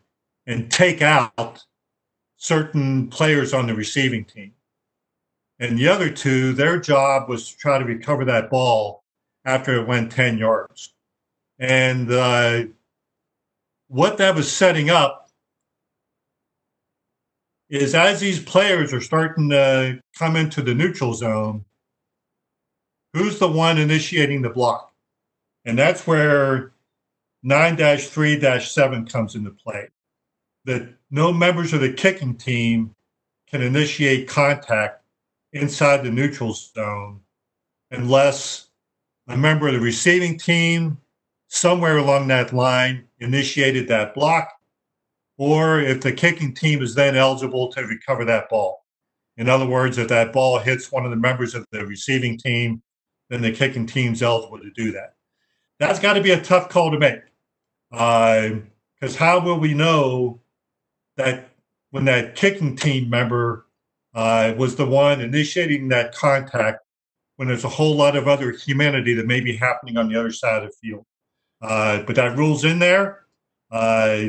and 0.45 0.71
take 0.71 1.01
out 1.01 1.63
certain 2.37 3.07
players 3.07 3.53
on 3.53 3.65
the 3.65 3.73
receiving 3.73 4.25
team. 4.25 4.51
And 5.59 5.79
the 5.79 5.87
other 5.87 6.09
two, 6.09 6.53
their 6.53 6.79
job 6.79 7.29
was 7.29 7.49
to 7.49 7.57
try 7.57 7.79
to 7.79 7.85
recover 7.85 8.25
that 8.25 8.49
ball 8.49 9.03
after 9.45 9.73
it 9.75 9.87
went 9.87 10.11
10 10.11 10.37
yards. 10.37 10.93
And 11.57 12.11
uh, 12.11 12.65
what 13.87 14.17
that 14.17 14.35
was 14.35 14.51
setting 14.51 14.89
up 14.89 15.29
is 17.69 17.95
as 17.95 18.19
these 18.19 18.39
players 18.39 18.93
are 18.93 19.01
starting 19.01 19.49
to 19.49 19.99
come 20.17 20.35
into 20.35 20.61
the 20.61 20.75
neutral 20.75 21.13
zone, 21.13 21.65
who's 23.13 23.39
the 23.39 23.47
one 23.47 23.77
initiating 23.77 24.41
the 24.41 24.49
block? 24.49 24.94
And 25.65 25.77
that's 25.77 26.05
where 26.05 26.71
9 27.43 27.77
3 27.97 28.59
7 28.59 29.05
comes 29.05 29.35
into 29.35 29.51
play. 29.51 29.89
That 30.65 30.89
no 31.11 31.31
members 31.31 31.73
of 31.73 31.81
the 31.81 31.93
kicking 31.93 32.35
team 32.35 32.95
can 33.47 33.61
initiate 33.61 34.27
contact 34.27 35.03
inside 35.53 36.03
the 36.03 36.11
neutral 36.11 36.53
zone 36.53 37.21
unless 37.91 38.67
a 39.27 39.37
member 39.37 39.67
of 39.67 39.73
the 39.73 39.79
receiving 39.79 40.37
team 40.37 40.97
somewhere 41.47 41.97
along 41.97 42.27
that 42.27 42.53
line 42.53 43.07
initiated 43.19 43.87
that 43.87 44.13
block, 44.13 44.51
or 45.37 45.79
if 45.79 46.01
the 46.01 46.11
kicking 46.11 46.53
team 46.53 46.81
is 46.81 46.95
then 46.95 47.15
eligible 47.15 47.71
to 47.71 47.81
recover 47.83 48.25
that 48.25 48.49
ball. 48.49 48.83
In 49.37 49.49
other 49.49 49.65
words, 49.65 49.97
if 49.97 50.07
that 50.09 50.33
ball 50.33 50.59
hits 50.59 50.91
one 50.91 51.05
of 51.05 51.11
the 51.11 51.17
members 51.17 51.55
of 51.55 51.65
the 51.71 51.85
receiving 51.85 52.37
team, 52.37 52.81
then 53.29 53.41
the 53.41 53.51
kicking 53.51 53.85
team's 53.85 54.21
eligible 54.21 54.59
to 54.59 54.71
do 54.71 54.91
that. 54.91 55.14
That's 55.79 55.99
got 55.99 56.13
to 56.13 56.21
be 56.21 56.31
a 56.31 56.41
tough 56.41 56.69
call 56.69 56.91
to 56.91 56.99
make. 56.99 57.21
Because 57.91 59.15
uh, 59.15 59.17
how 59.17 59.39
will 59.39 59.59
we 59.59 59.73
know 59.73 60.39
that 61.17 61.49
when 61.91 62.05
that 62.05 62.35
kicking 62.35 62.75
team 62.75 63.09
member 63.09 63.65
uh, 64.13 64.53
was 64.57 64.75
the 64.75 64.85
one 64.85 65.21
initiating 65.21 65.89
that 65.89 66.13
contact 66.13 66.79
when 67.35 67.47
there's 67.47 67.65
a 67.65 67.69
whole 67.69 67.95
lot 67.95 68.15
of 68.15 68.27
other 68.27 68.51
humanity 68.51 69.13
that 69.13 69.27
may 69.27 69.41
be 69.41 69.55
happening 69.55 69.97
on 69.97 70.07
the 70.07 70.17
other 70.17 70.31
side 70.31 70.63
of 70.63 70.69
the 70.69 70.75
field. 70.81 71.05
Uh, 71.61 72.01
but 72.03 72.15
that 72.15 72.37
rule's 72.37 72.63
in 72.63 72.79
there. 72.79 73.25
Uh, 73.71 74.27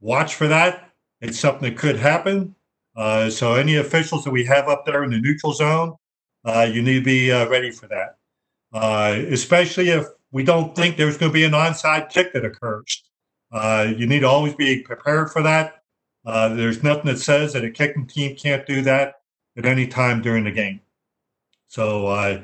watch 0.00 0.34
for 0.34 0.48
that. 0.48 0.90
It's 1.20 1.38
something 1.38 1.68
that 1.68 1.78
could 1.78 1.96
happen. 1.96 2.54
Uh, 2.96 3.28
so 3.28 3.54
any 3.54 3.76
officials 3.76 4.24
that 4.24 4.30
we 4.30 4.44
have 4.44 4.68
up 4.68 4.86
there 4.86 5.04
in 5.04 5.10
the 5.10 5.20
neutral 5.20 5.52
zone, 5.52 5.94
uh, 6.44 6.68
you 6.70 6.82
need 6.82 7.00
to 7.00 7.04
be 7.04 7.30
ready 7.30 7.70
for 7.70 7.88
that. 7.88 8.16
especially 9.30 9.90
if 9.90 10.06
we 10.32 10.44
don't 10.44 10.74
think 10.74 10.96
there's 10.96 11.16
going 11.16 11.30
to 11.30 11.34
be 11.34 11.44
an 11.44 11.52
onside 11.52 12.10
kick 12.10 12.32
that 12.32 12.44
occurs. 12.44 13.02
you 13.52 14.06
need 14.06 14.20
to 14.20 14.28
always 14.28 14.54
be 14.54 14.82
prepared 14.82 15.30
for 15.30 15.42
that. 15.42 15.78
Uh, 16.28 16.50
there's 16.50 16.82
nothing 16.82 17.06
that 17.06 17.18
says 17.18 17.54
that 17.54 17.64
a 17.64 17.70
kicking 17.70 18.06
team 18.06 18.36
can't 18.36 18.66
do 18.66 18.82
that 18.82 19.22
at 19.56 19.64
any 19.64 19.86
time 19.86 20.20
during 20.20 20.44
the 20.44 20.50
game. 20.50 20.80
So 21.68 22.06
uh, 22.06 22.42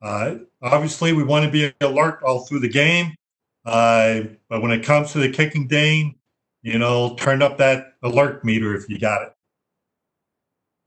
uh, 0.00 0.34
obviously, 0.60 1.12
we 1.12 1.22
want 1.22 1.44
to 1.44 1.50
be 1.50 1.72
alert 1.80 2.20
all 2.24 2.40
through 2.40 2.60
the 2.60 2.68
game. 2.68 3.14
Uh, 3.64 4.22
but 4.48 4.60
when 4.60 4.72
it 4.72 4.84
comes 4.84 5.12
to 5.12 5.18
the 5.18 5.30
kicking 5.30 5.68
game, 5.68 6.16
you 6.62 6.78
know, 6.78 7.14
turn 7.14 7.42
up 7.42 7.58
that 7.58 7.94
alert 8.02 8.44
meter 8.44 8.74
if 8.74 8.88
you 8.88 8.98
got 8.98 9.22
it. 9.22 9.34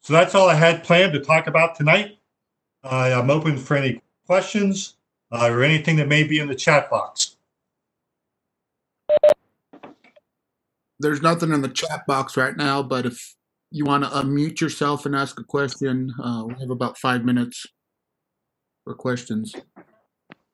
So 0.02 0.14
that's 0.14 0.36
all 0.36 0.50
I 0.50 0.56
had 0.56 0.84
planned 0.84 1.14
to 1.14 1.20
talk 1.20 1.48
about 1.48 1.76
tonight. 1.76 2.18
I'm 2.84 3.32
open 3.32 3.58
for 3.58 3.76
any 3.76 4.02
questions 4.28 4.96
uh, 5.32 5.50
or 5.50 5.64
anything 5.64 5.96
that 5.98 6.08
may 6.08 6.24
be 6.24 6.40
in 6.40 6.48
the 6.48 6.56
chat 6.56 6.90
box. 6.90 7.36
there's 11.00 11.22
nothing 11.22 11.52
in 11.52 11.62
the 11.62 11.70
chat 11.70 12.06
box 12.08 12.38
right 12.38 12.56
now, 12.56 12.82
but 12.82 13.06
if 13.06 13.36
you 13.72 13.86
want 13.86 14.04
to 14.04 14.10
unmute 14.10 14.62
yourself 14.62 15.06
and 15.06 15.16
ask 15.16 15.40
a 15.40 15.44
question, 15.44 16.14
uh, 16.24 16.44
we 16.48 16.54
have 16.60 16.70
about 16.70 16.98
five 16.98 17.26
minutes 17.26 17.66
for 18.84 18.94
questions. 18.94 19.54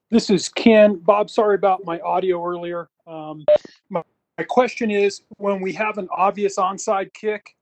This 0.09 0.29
is 0.29 0.49
Ken. 0.49 0.97
Bob, 0.97 1.29
sorry 1.29 1.55
about 1.55 1.85
my 1.85 1.99
audio 1.99 2.43
earlier. 2.45 2.89
Um, 3.07 3.45
my, 3.89 4.01
my 4.37 4.43
question 4.43 4.89
is 4.89 5.21
when 5.37 5.61
we 5.61 5.71
have 5.73 5.97
an 5.97 6.07
obvious 6.15 6.57
onside 6.57 7.13
kick, 7.13 7.55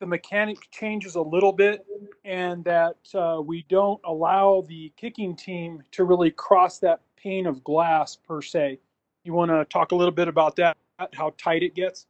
the 0.00 0.06
mechanic 0.06 0.58
changes 0.70 1.16
a 1.16 1.20
little 1.20 1.52
bit, 1.52 1.84
and 2.24 2.64
that 2.64 2.96
uh, 3.14 3.40
we 3.40 3.64
don't 3.68 4.00
allow 4.04 4.64
the 4.68 4.92
kicking 4.96 5.34
team 5.34 5.82
to 5.92 6.04
really 6.04 6.30
cross 6.30 6.78
that 6.78 7.00
pane 7.16 7.46
of 7.46 7.62
glass 7.64 8.16
per 8.16 8.42
se. 8.42 8.78
You 9.24 9.32
want 9.32 9.50
to 9.50 9.64
talk 9.66 9.92
a 9.92 9.94
little 9.94 10.12
bit 10.12 10.28
about 10.28 10.56
that, 10.56 10.76
how 11.12 11.34
tight 11.38 11.62
it 11.62 11.74
gets? 11.74 12.06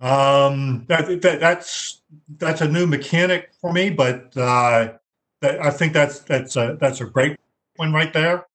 Um, 0.00 0.84
that, 0.88 1.22
that, 1.22 1.38
that's 1.38 2.02
that's 2.38 2.60
a 2.60 2.68
new 2.68 2.86
mechanic 2.86 3.52
for 3.60 3.72
me, 3.72 3.88
but 3.88 4.36
uh, 4.36 4.94
that, 5.40 5.60
I 5.60 5.70
think 5.70 5.92
that's 5.92 6.18
that's 6.20 6.56
a 6.56 6.76
that's 6.80 7.00
a 7.00 7.04
great 7.04 7.38
one 7.76 7.92
right 7.92 8.12
there. 8.12 8.46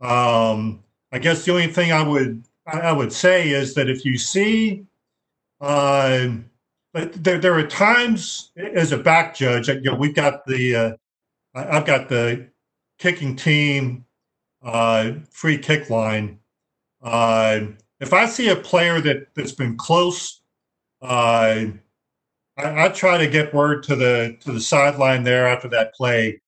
Um, 0.00 0.84
I 1.10 1.18
guess 1.18 1.44
the 1.44 1.52
only 1.52 1.68
thing 1.68 1.90
I 1.90 2.02
would 2.02 2.44
I 2.66 2.92
would 2.92 3.12
say 3.12 3.48
is 3.48 3.74
that 3.74 3.88
if 3.88 4.04
you 4.04 4.18
see, 4.18 4.84
uh, 5.60 6.28
there 6.92 7.38
there 7.38 7.58
are 7.58 7.66
times 7.66 8.50
as 8.56 8.92
a 8.92 8.98
back 8.98 9.34
judge, 9.34 9.68
you 9.68 9.80
know, 9.82 9.94
we've 9.94 10.14
got 10.14 10.44
the 10.46 10.74
uh, 10.74 10.92
I've 11.54 11.86
got 11.86 12.08
the 12.08 12.48
kicking 12.98 13.36
team 13.36 14.04
uh, 14.62 15.12
free 15.30 15.58
kick 15.58 15.90
line. 15.90 16.38
Uh, 17.02 17.60
if 18.00 18.12
I 18.12 18.26
see 18.26 18.48
a 18.48 18.56
player 18.56 19.00
that 19.00 19.28
that's 19.34 19.52
been 19.52 19.76
close 19.76 20.40
uh, 21.02 21.64
I, 22.56 22.84
I, 22.84 22.88
try 22.90 23.16
to 23.18 23.26
get 23.26 23.54
word 23.54 23.82
to 23.84 23.96
the 23.96 24.36
to 24.40 24.52
the 24.52 24.60
sideline 24.60 25.22
there 25.22 25.46
after 25.46 25.68
that 25.68 25.94
play, 25.94 26.40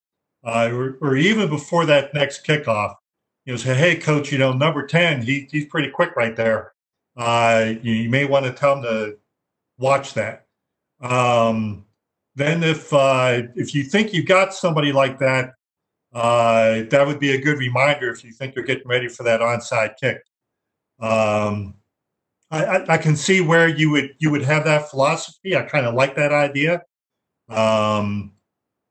uh, 0.43 0.69
or, 0.71 0.97
or, 1.01 1.15
even 1.15 1.49
before 1.49 1.85
that 1.87 2.13
next 2.13 2.45
kickoff. 2.45 2.95
You 3.45 3.53
know, 3.53 3.57
say, 3.57 3.73
"Hey, 3.73 3.95
coach, 3.95 4.31
you 4.31 4.37
know, 4.37 4.53
number 4.53 4.85
ten, 4.85 5.21
he, 5.21 5.47
he's 5.51 5.65
pretty 5.65 5.89
quick 5.89 6.15
right 6.15 6.35
there. 6.35 6.73
Uh, 7.17 7.73
you, 7.81 7.93
you, 7.93 8.09
may 8.09 8.25
want 8.25 8.45
to 8.45 8.51
tell 8.51 8.77
him 8.77 8.83
to 8.83 9.17
watch 9.77 10.13
that." 10.13 10.45
Um, 11.01 11.85
then, 12.35 12.63
if 12.63 12.91
uh, 12.93 13.43
if 13.55 13.75
you 13.75 13.83
think 13.83 14.13
you've 14.13 14.25
got 14.25 14.53
somebody 14.53 14.91
like 14.91 15.19
that, 15.19 15.53
uh, 16.13 16.83
that 16.89 17.03
would 17.05 17.19
be 17.19 17.31
a 17.31 17.41
good 17.41 17.57
reminder 17.57 18.11
if 18.11 18.23
you 18.23 18.31
think 18.31 18.55
you're 18.55 18.65
getting 18.65 18.87
ready 18.87 19.07
for 19.07 19.23
that 19.23 19.41
onside 19.41 19.95
kick. 19.99 20.23
Um, 20.99 21.75
I, 22.51 22.65
I, 22.65 22.93
I 22.93 22.97
can 22.97 23.15
see 23.15 23.41
where 23.41 23.67
you 23.67 23.89
would 23.91 24.15
you 24.19 24.31
would 24.31 24.43
have 24.43 24.63
that 24.65 24.89
philosophy. 24.89 25.55
I 25.55 25.63
kind 25.63 25.85
of 25.85 25.95
like 25.95 26.15
that 26.15 26.31
idea. 26.31 26.83
Um, 27.49 28.33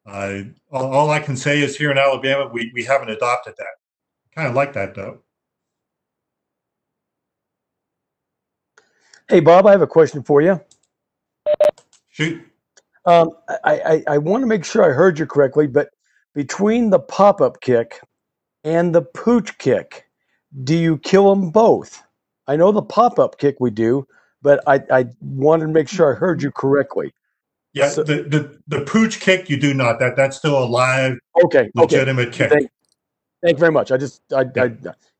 I, 0.05 0.51
all, 0.71 0.93
all 0.93 1.11
I 1.11 1.21
can 1.21 1.37
say 1.37 1.61
is 1.61 1.77
here 1.77 1.91
in 1.91 1.99
Alabama, 1.99 2.51
we, 2.53 2.71
we 2.75 2.85
haven't 2.85 3.11
adopted 3.11 3.55
that. 3.57 3.75
Kind 4.35 4.49
of 4.49 4.55
like 4.55 4.73
that 4.73 4.95
though. 4.95 5.21
Hey, 9.29 9.41
Bob, 9.41 9.67
I 9.67 9.71
have 9.71 9.83
a 9.83 9.87
question 9.87 10.23
for 10.23 10.43
you. 10.43 10.61
Shoot. 12.11 12.43
Um, 13.05 13.31
I, 13.65 13.81
I, 13.81 14.05
I 14.15 14.19
want 14.19 14.43
to 14.43 14.47
make 14.47 14.65
sure 14.65 14.85
I 14.85 14.95
heard 14.95 15.19
you 15.19 15.27
correctly, 15.27 15.67
but 15.67 15.89
between 16.35 16.91
the 16.91 17.01
pop 17.01 17.41
up 17.41 17.61
kick 17.61 18.01
and 18.65 18.95
the 18.95 19.03
pooch 19.03 19.57
kick, 19.59 20.05
do 20.63 20.77
you 20.77 20.99
kill 20.99 21.29
them 21.35 21.51
both? 21.51 22.03
I 22.47 22.57
know 22.57 22.71
the 22.71 22.83
pop 22.83 23.19
up 23.19 23.39
kick 23.39 23.57
we 23.61 23.71
do, 23.71 24.07
but 24.43 24.63
I, 24.67 24.83
I 24.91 25.07
wanted 25.21 25.67
to 25.67 25.73
make 25.73 25.89
sure 25.89 26.15
I 26.15 26.19
heard 26.19 26.43
you 26.43 26.51
correctly. 26.51 27.13
Yeah, 27.73 27.89
So- 27.89 28.03
the, 28.03 28.23
the 28.25 28.59
the 28.69 28.85
pooch 28.85 29.19
kick 29.21 29.49
you 29.49 29.57
do 29.57 29.73
not. 29.73 29.99
That 29.99 30.15
that's 30.15 30.37
still 30.37 30.63
a 30.63 30.67
live, 30.67 31.19
Okay, 31.45 31.61
okay. 31.61 31.71
legitimate 31.77 32.31
kick. 32.33 32.51
Thank, 32.51 32.71
thank 33.43 33.57
you 33.57 33.61
very 33.61 33.73
much. 33.73 33.91
I 33.91 33.97
just 33.97 34.21
I, 34.33 34.41
I 34.57 34.69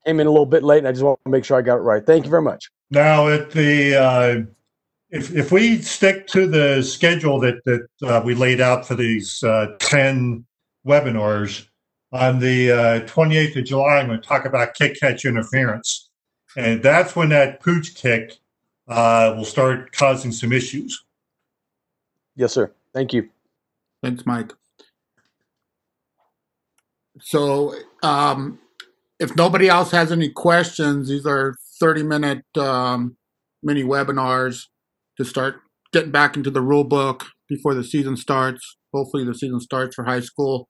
came 0.05 0.21
in 0.21 0.27
a 0.27 0.31
little 0.31 0.45
bit 0.45 0.63
late, 0.63 0.79
and 0.79 0.89
I 0.89 0.93
just 0.93 1.03
want 1.03 1.19
to 1.25 1.31
make 1.31 1.47
sure 1.47 1.57
I 1.57 1.63
got 1.63 1.77
it 1.77 1.81
right. 1.81 2.05
Thank 2.05 2.25
you 2.27 2.31
very 2.31 2.43
much. 2.43 2.71
Now, 2.91 3.29
at 3.29 3.51
the 3.53 3.95
uh, 3.97 4.43
if 5.13 5.35
if 5.37 5.53
we 5.53 5.81
stick 5.83 6.27
to 6.29 6.47
the 6.47 6.83
schedule 6.83 7.39
that 7.41 7.65
that 7.65 7.87
uh, 8.03 8.21
we 8.25 8.35
laid 8.35 8.61
out 8.61 8.87
for 8.87 8.95
these 8.95 9.45
uh, 9.45 9.77
ten 9.79 10.45
webinars 10.87 11.67
on 12.13 12.41
the 12.41 13.05
twenty 13.07 13.37
eighth 13.37 13.57
of 13.57 13.65
July, 13.65 13.99
I'm 13.99 14.09
going 14.09 14.21
to 14.21 14.27
talk 14.27 14.47
about 14.47 14.75
kick 14.75 14.99
catch 14.99 15.25
interference, 15.25 16.09
and 16.57 16.83
that's 16.83 17.15
when 17.15 17.29
that 17.29 17.61
pooch 17.61 17.95
kick 17.95 18.39
uh, 18.89 19.35
will 19.37 19.45
start 19.45 19.93
causing 19.93 20.33
some 20.33 20.53
issues. 20.53 21.05
Yes, 22.35 22.53
sir. 22.53 22.73
Thank 22.95 23.13
you. 23.13 23.29
Thanks, 24.03 24.27
Mike. 24.27 24.53
So, 27.21 27.75
um, 28.03 28.59
if 29.21 29.37
nobody 29.37 29.69
else 29.69 29.91
has 29.93 30.11
any 30.11 30.31
questions, 30.31 31.09
these 31.09 31.27
are 31.27 31.55
30 31.79 32.03
minute 32.03 32.57
um, 32.57 33.17
mini 33.63 33.85
webinars 33.85 34.67
to 35.19 35.25
start 35.25 35.61
getting 35.93 36.11
back 36.11 36.37
into 36.37 36.51
the 36.51 36.63
rule 36.63 36.85
book 36.85 37.27
before 37.49 37.75
the 37.75 37.85
season 37.85 38.17
starts. 38.17 38.77
Hopefully, 38.93 39.25
the 39.25 39.35
season 39.35 39.61
starts 39.61 39.95
for 39.95 40.05
high 40.05 40.21
school. 40.21 40.69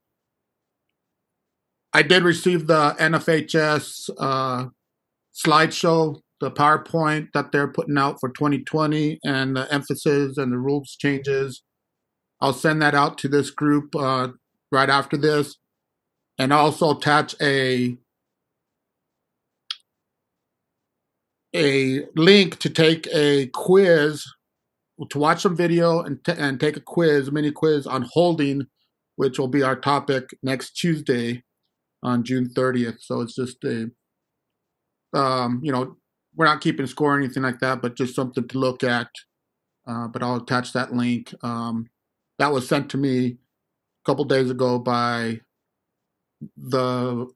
I 1.92 2.02
did 2.02 2.22
receive 2.22 2.66
the 2.66 2.96
NFHS 2.98 4.11
uh, 4.18 4.66
slideshow, 5.35 6.20
the 6.40 6.50
PowerPoint 6.50 7.28
that 7.35 7.52
they're 7.52 7.68
putting 7.68 7.98
out 7.98 8.18
for 8.18 8.31
2020, 8.31 9.18
and 9.24 9.57
the 9.57 9.72
emphasis 9.72 10.38
and 10.38 10.52
the 10.52 10.59
rules 10.59 10.96
changes. 10.98 11.62
I'll 12.40 12.55
send 12.55 12.83
that 12.83 12.94
out 12.94 13.18
to 13.18 13.28
this 13.28 13.50
group 13.50 13.94
uh, 13.94 14.28
right 14.70 14.88
after 14.88 15.16
this, 15.16 15.57
and 16.38 16.52
also 16.52 16.96
attach 16.96 17.35
a 17.40 17.96
a 21.55 22.05
link 22.17 22.59
to 22.61 22.71
take 22.71 23.09
a 23.12 23.47
quiz, 23.49 24.25
to 25.11 25.19
watch 25.19 25.43
some 25.43 25.57
video 25.57 26.01
and 26.01 26.25
t- 26.25 26.33
and 26.37 26.61
take 26.61 26.77
a 26.77 26.81
quiz, 26.81 27.29
a 27.29 27.33
mini 27.33 27.51
quiz 27.51 27.87
on 27.87 28.09
holding, 28.12 28.67
which 29.17 29.38
will 29.38 29.49
be 29.49 29.62
our 29.62 29.77
topic 29.77 30.31
next 30.43 30.73
Tuesday 30.73 31.43
on 32.03 32.25
June 32.25 32.49
30th. 32.49 33.01
So 33.01 33.21
it's 33.21 33.35
just 33.35 33.62
a, 33.65 33.91
um, 35.15 35.61
you 35.62 35.73
know, 35.73 35.97
we're 36.35 36.47
not 36.47 36.61
keeping 36.61 36.87
score 36.87 37.15
or 37.15 37.19
anything 37.19 37.43
like 37.43 37.59
that, 37.61 37.83
but 37.83 37.97
just 37.97 38.15
something 38.15 38.47
to 38.49 38.59
look 38.59 38.83
at. 38.83 39.09
Uh, 39.87 40.09
but 40.09 40.23
I'll 40.23 40.37
attach 40.37 40.73
that 40.73 40.95
link. 40.95 41.35
Um, 41.43 41.88
that 42.38 42.53
was 42.53 42.69
sent 42.69 42.91
to 42.91 42.97
me 42.97 43.27
a 43.27 44.05
couple 44.07 44.25
days 44.25 44.51
ago 44.51 44.79
by 44.79 45.41
the 46.57 47.27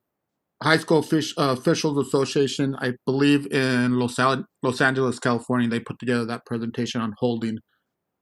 High 0.62 0.78
School 0.78 1.02
Fish, 1.02 1.34
uh, 1.36 1.54
Officials 1.58 1.98
Association, 2.06 2.76
I 2.80 2.94
believe 3.04 3.46
in 3.52 3.98
Los, 3.98 4.18
Los 4.62 4.80
Angeles, 4.80 5.18
California. 5.18 5.68
They 5.68 5.80
put 5.80 5.98
together 5.98 6.24
that 6.24 6.46
presentation 6.46 7.00
on 7.00 7.14
holding. 7.18 7.58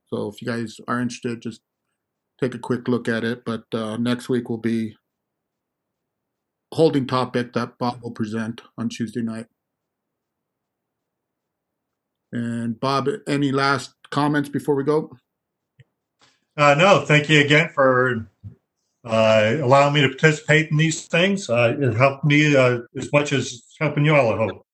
So 0.06 0.28
if 0.28 0.42
you 0.42 0.48
guys 0.48 0.76
are 0.88 1.00
interested, 1.00 1.42
just 1.42 1.60
take 2.40 2.54
a 2.54 2.58
quick 2.58 2.88
look 2.88 3.08
at 3.08 3.22
it. 3.22 3.44
But 3.44 3.64
uh, 3.72 3.96
next 3.98 4.28
week 4.28 4.48
will 4.48 4.58
be 4.58 4.96
holding 6.72 7.06
topic 7.06 7.52
that 7.52 7.78
Bob 7.78 8.02
will 8.02 8.10
present 8.10 8.62
on 8.76 8.88
Tuesday 8.88 9.22
night. 9.22 9.46
And 12.32 12.80
Bob, 12.80 13.08
any 13.28 13.52
last 13.52 13.94
comments 14.10 14.48
before 14.48 14.74
we 14.74 14.82
go? 14.82 15.16
Uh, 16.56 16.74
no, 16.76 17.04
thank 17.06 17.28
you 17.28 17.40
again 17.40 17.70
for 17.72 18.28
uh, 19.04 19.56
allowing 19.62 19.94
me 19.94 20.02
to 20.02 20.08
participate 20.08 20.70
in 20.70 20.76
these 20.76 21.06
things. 21.06 21.50
Uh, 21.50 21.76
it 21.78 21.94
helped 21.94 22.24
me 22.24 22.56
uh, 22.56 22.80
as 22.96 23.12
much 23.12 23.32
as 23.32 23.46
it's 23.52 23.76
helping 23.80 24.04
you 24.04 24.14
all, 24.14 24.32
I 24.32 24.36
hope. 24.36 24.66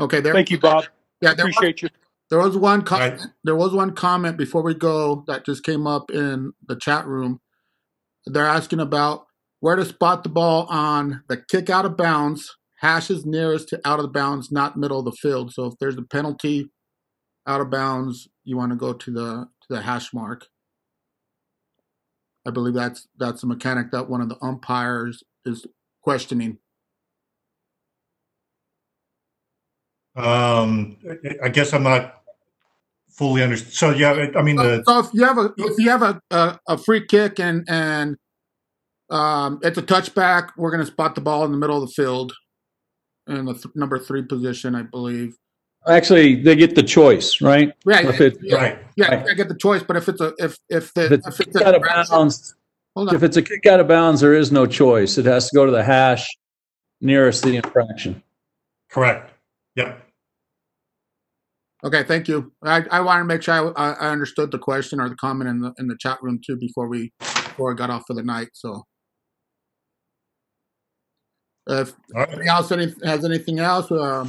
Okay, 0.00 0.20
there. 0.20 0.32
Thank 0.32 0.50
you, 0.50 0.58
Bob. 0.60 0.84
Yeah, 1.20 1.34
there 1.34 1.46
was, 1.46 1.56
Appreciate 1.56 1.82
you. 1.82 1.88
there 2.30 2.38
was 2.38 2.56
one 2.56 2.86
All 2.90 2.98
right. 2.98 3.12
comment. 3.12 3.32
There 3.44 3.56
was 3.56 3.72
one 3.72 3.94
comment 3.94 4.36
before 4.36 4.62
we 4.62 4.74
go 4.74 5.24
that 5.26 5.44
just 5.44 5.64
came 5.64 5.86
up 5.86 6.10
in 6.10 6.52
the 6.66 6.76
chat 6.76 7.06
room. 7.06 7.40
They're 8.26 8.46
asking 8.46 8.80
about 8.80 9.26
where 9.60 9.76
to 9.76 9.84
spot 9.84 10.22
the 10.22 10.28
ball 10.28 10.66
on 10.68 11.24
the 11.28 11.36
kick 11.36 11.70
out 11.70 11.84
of 11.84 11.96
bounds. 11.96 12.56
Hash 12.80 13.10
is 13.10 13.26
nearest 13.26 13.68
to 13.70 13.80
out 13.84 13.98
of 13.98 14.04
the 14.04 14.12
bounds, 14.12 14.52
not 14.52 14.76
middle 14.76 15.00
of 15.00 15.04
the 15.04 15.12
field. 15.12 15.52
So 15.52 15.66
if 15.66 15.74
there's 15.80 15.98
a 15.98 16.02
penalty 16.02 16.70
out 17.46 17.60
of 17.60 17.70
bounds, 17.70 18.28
you 18.44 18.56
want 18.56 18.70
to 18.70 18.76
go 18.76 18.92
to 18.92 19.10
the 19.10 19.48
to 19.62 19.68
the 19.68 19.82
hash 19.82 20.14
mark. 20.14 20.46
I 22.48 22.50
believe 22.50 22.72
that's 22.72 23.06
that's 23.18 23.42
a 23.42 23.46
mechanic 23.46 23.90
that 23.92 24.08
one 24.08 24.22
of 24.22 24.30
the 24.30 24.38
umpires 24.40 25.22
is 25.44 25.66
questioning. 26.02 26.56
Um, 30.16 30.96
I- 31.42 31.50
guess 31.50 31.74
I'm 31.74 31.82
not 31.82 32.22
fully 33.10 33.42
understood. 33.42 33.74
So 33.74 33.90
yeah, 33.90 34.30
I 34.34 34.40
mean 34.40 34.56
the 34.56 34.82
so 34.86 35.00
if 35.00 35.08
you 35.12 35.24
have 35.24 35.36
a 35.36 35.52
if 35.58 35.78
you 35.78 35.90
have 35.90 36.02
a, 36.02 36.20
a, 36.30 36.58
a 36.68 36.78
free 36.78 37.06
kick 37.06 37.38
and 37.38 37.66
and 37.68 38.16
um, 39.10 39.60
it's 39.62 39.76
a 39.76 39.82
touchback, 39.82 40.52
we're 40.56 40.70
going 40.70 40.84
to 40.84 40.90
spot 40.90 41.14
the 41.14 41.20
ball 41.20 41.44
in 41.44 41.52
the 41.52 41.58
middle 41.58 41.82
of 41.82 41.88
the 41.88 41.92
field 41.94 42.32
in 43.26 43.44
the 43.44 43.52
th- 43.52 43.74
number 43.74 43.98
three 43.98 44.22
position, 44.22 44.74
I 44.74 44.82
believe. 44.82 45.36
Actually, 45.88 46.42
they 46.42 46.54
get 46.54 46.74
the 46.74 46.82
choice, 46.82 47.40
right? 47.40 47.72
Yeah, 47.86 48.00
If 48.08 48.20
it- 48.20 48.38
yeah, 48.42 48.54
right. 48.56 48.78
yeah, 48.96 49.24
I 49.28 49.34
get 49.34 49.48
the 49.48 49.56
choice, 49.56 49.82
but 49.82 49.96
if 49.96 50.08
it's 50.08 50.20
a 50.20 50.34
if 50.38 50.58
if 50.68 50.92
the 50.94 51.04
If 51.06 51.12
it's 51.12 51.26
if 51.28 51.40
it's 51.40 51.58
kick 51.58 51.66
out 51.66 51.74
of 51.74 51.82
a, 51.82 51.86
bounds, 51.86 52.54
hold 52.94 53.08
on. 53.08 53.14
if 53.14 53.22
it's 53.22 53.36
a 53.36 53.42
kick 53.42 53.64
out 53.66 53.80
of 53.80 53.88
bounds, 53.88 54.20
there 54.20 54.34
is 54.34 54.52
no 54.52 54.66
choice. 54.66 55.16
It 55.18 55.24
has 55.26 55.48
to 55.48 55.54
go 55.56 55.64
to 55.64 55.72
the 55.72 55.82
hash 55.82 56.28
nearest 57.00 57.42
the 57.42 57.56
infraction. 57.56 58.22
Correct. 58.90 59.30
Yep. 59.76 60.04
Okay, 61.84 62.02
thank 62.02 62.26
you. 62.28 62.52
I, 62.62 62.82
I 62.90 63.00
want 63.00 63.20
to 63.20 63.24
make 63.24 63.42
sure 63.42 63.54
I, 63.78 63.90
I 63.90 63.92
I 63.92 64.10
understood 64.10 64.50
the 64.50 64.58
question 64.58 65.00
or 65.00 65.08
the 65.08 65.14
comment 65.16 65.48
in 65.48 65.60
the 65.60 65.72
in 65.78 65.86
the 65.86 65.96
chat 65.98 66.18
room 66.22 66.40
too 66.44 66.56
before 66.56 66.88
we 66.88 67.12
before 67.20 67.72
I 67.72 67.76
got 67.76 67.88
off 67.90 68.04
for 68.06 68.14
the 68.14 68.22
night. 68.22 68.48
So, 68.52 68.84
if 71.68 71.92
All 72.14 72.22
right. 72.22 72.28
anybody 72.30 72.48
else 72.48 72.72
any, 72.72 72.94
has 73.04 73.24
anything 73.24 73.60
else, 73.60 73.90
uh, 73.92 74.28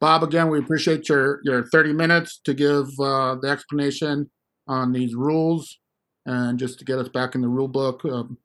Bob, 0.00 0.22
again, 0.22 0.48
we 0.48 0.58
appreciate 0.58 1.08
your 1.08 1.40
your 1.44 1.64
30 1.66 1.92
minutes 1.92 2.40
to 2.44 2.54
give 2.54 2.86
uh, 3.00 3.36
the 3.40 3.48
explanation 3.48 4.30
on 4.66 4.92
these 4.92 5.14
rules 5.14 5.78
and 6.26 6.58
just 6.58 6.78
to 6.78 6.84
get 6.84 6.98
us 6.98 7.08
back 7.08 7.34
in 7.34 7.40
the 7.40 7.48
rule 7.48 7.68
book 7.68 8.04
um, 8.04 8.38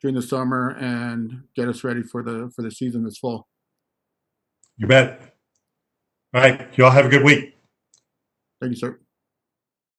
during 0.00 0.14
the 0.14 0.22
summer 0.22 0.70
and 0.78 1.44
get 1.56 1.68
us 1.68 1.84
ready 1.84 2.02
for 2.02 2.22
the 2.22 2.50
for 2.54 2.62
the 2.62 2.70
season 2.70 3.04
this 3.04 3.18
fall. 3.18 3.46
You 4.76 4.86
bet. 4.86 5.34
All 6.34 6.40
right. 6.40 6.68
You 6.76 6.84
all 6.84 6.90
have 6.90 7.06
a 7.06 7.08
good 7.08 7.22
week. 7.22 7.56
Thank 8.60 8.72
you, 8.72 8.76
sir. 8.76 8.98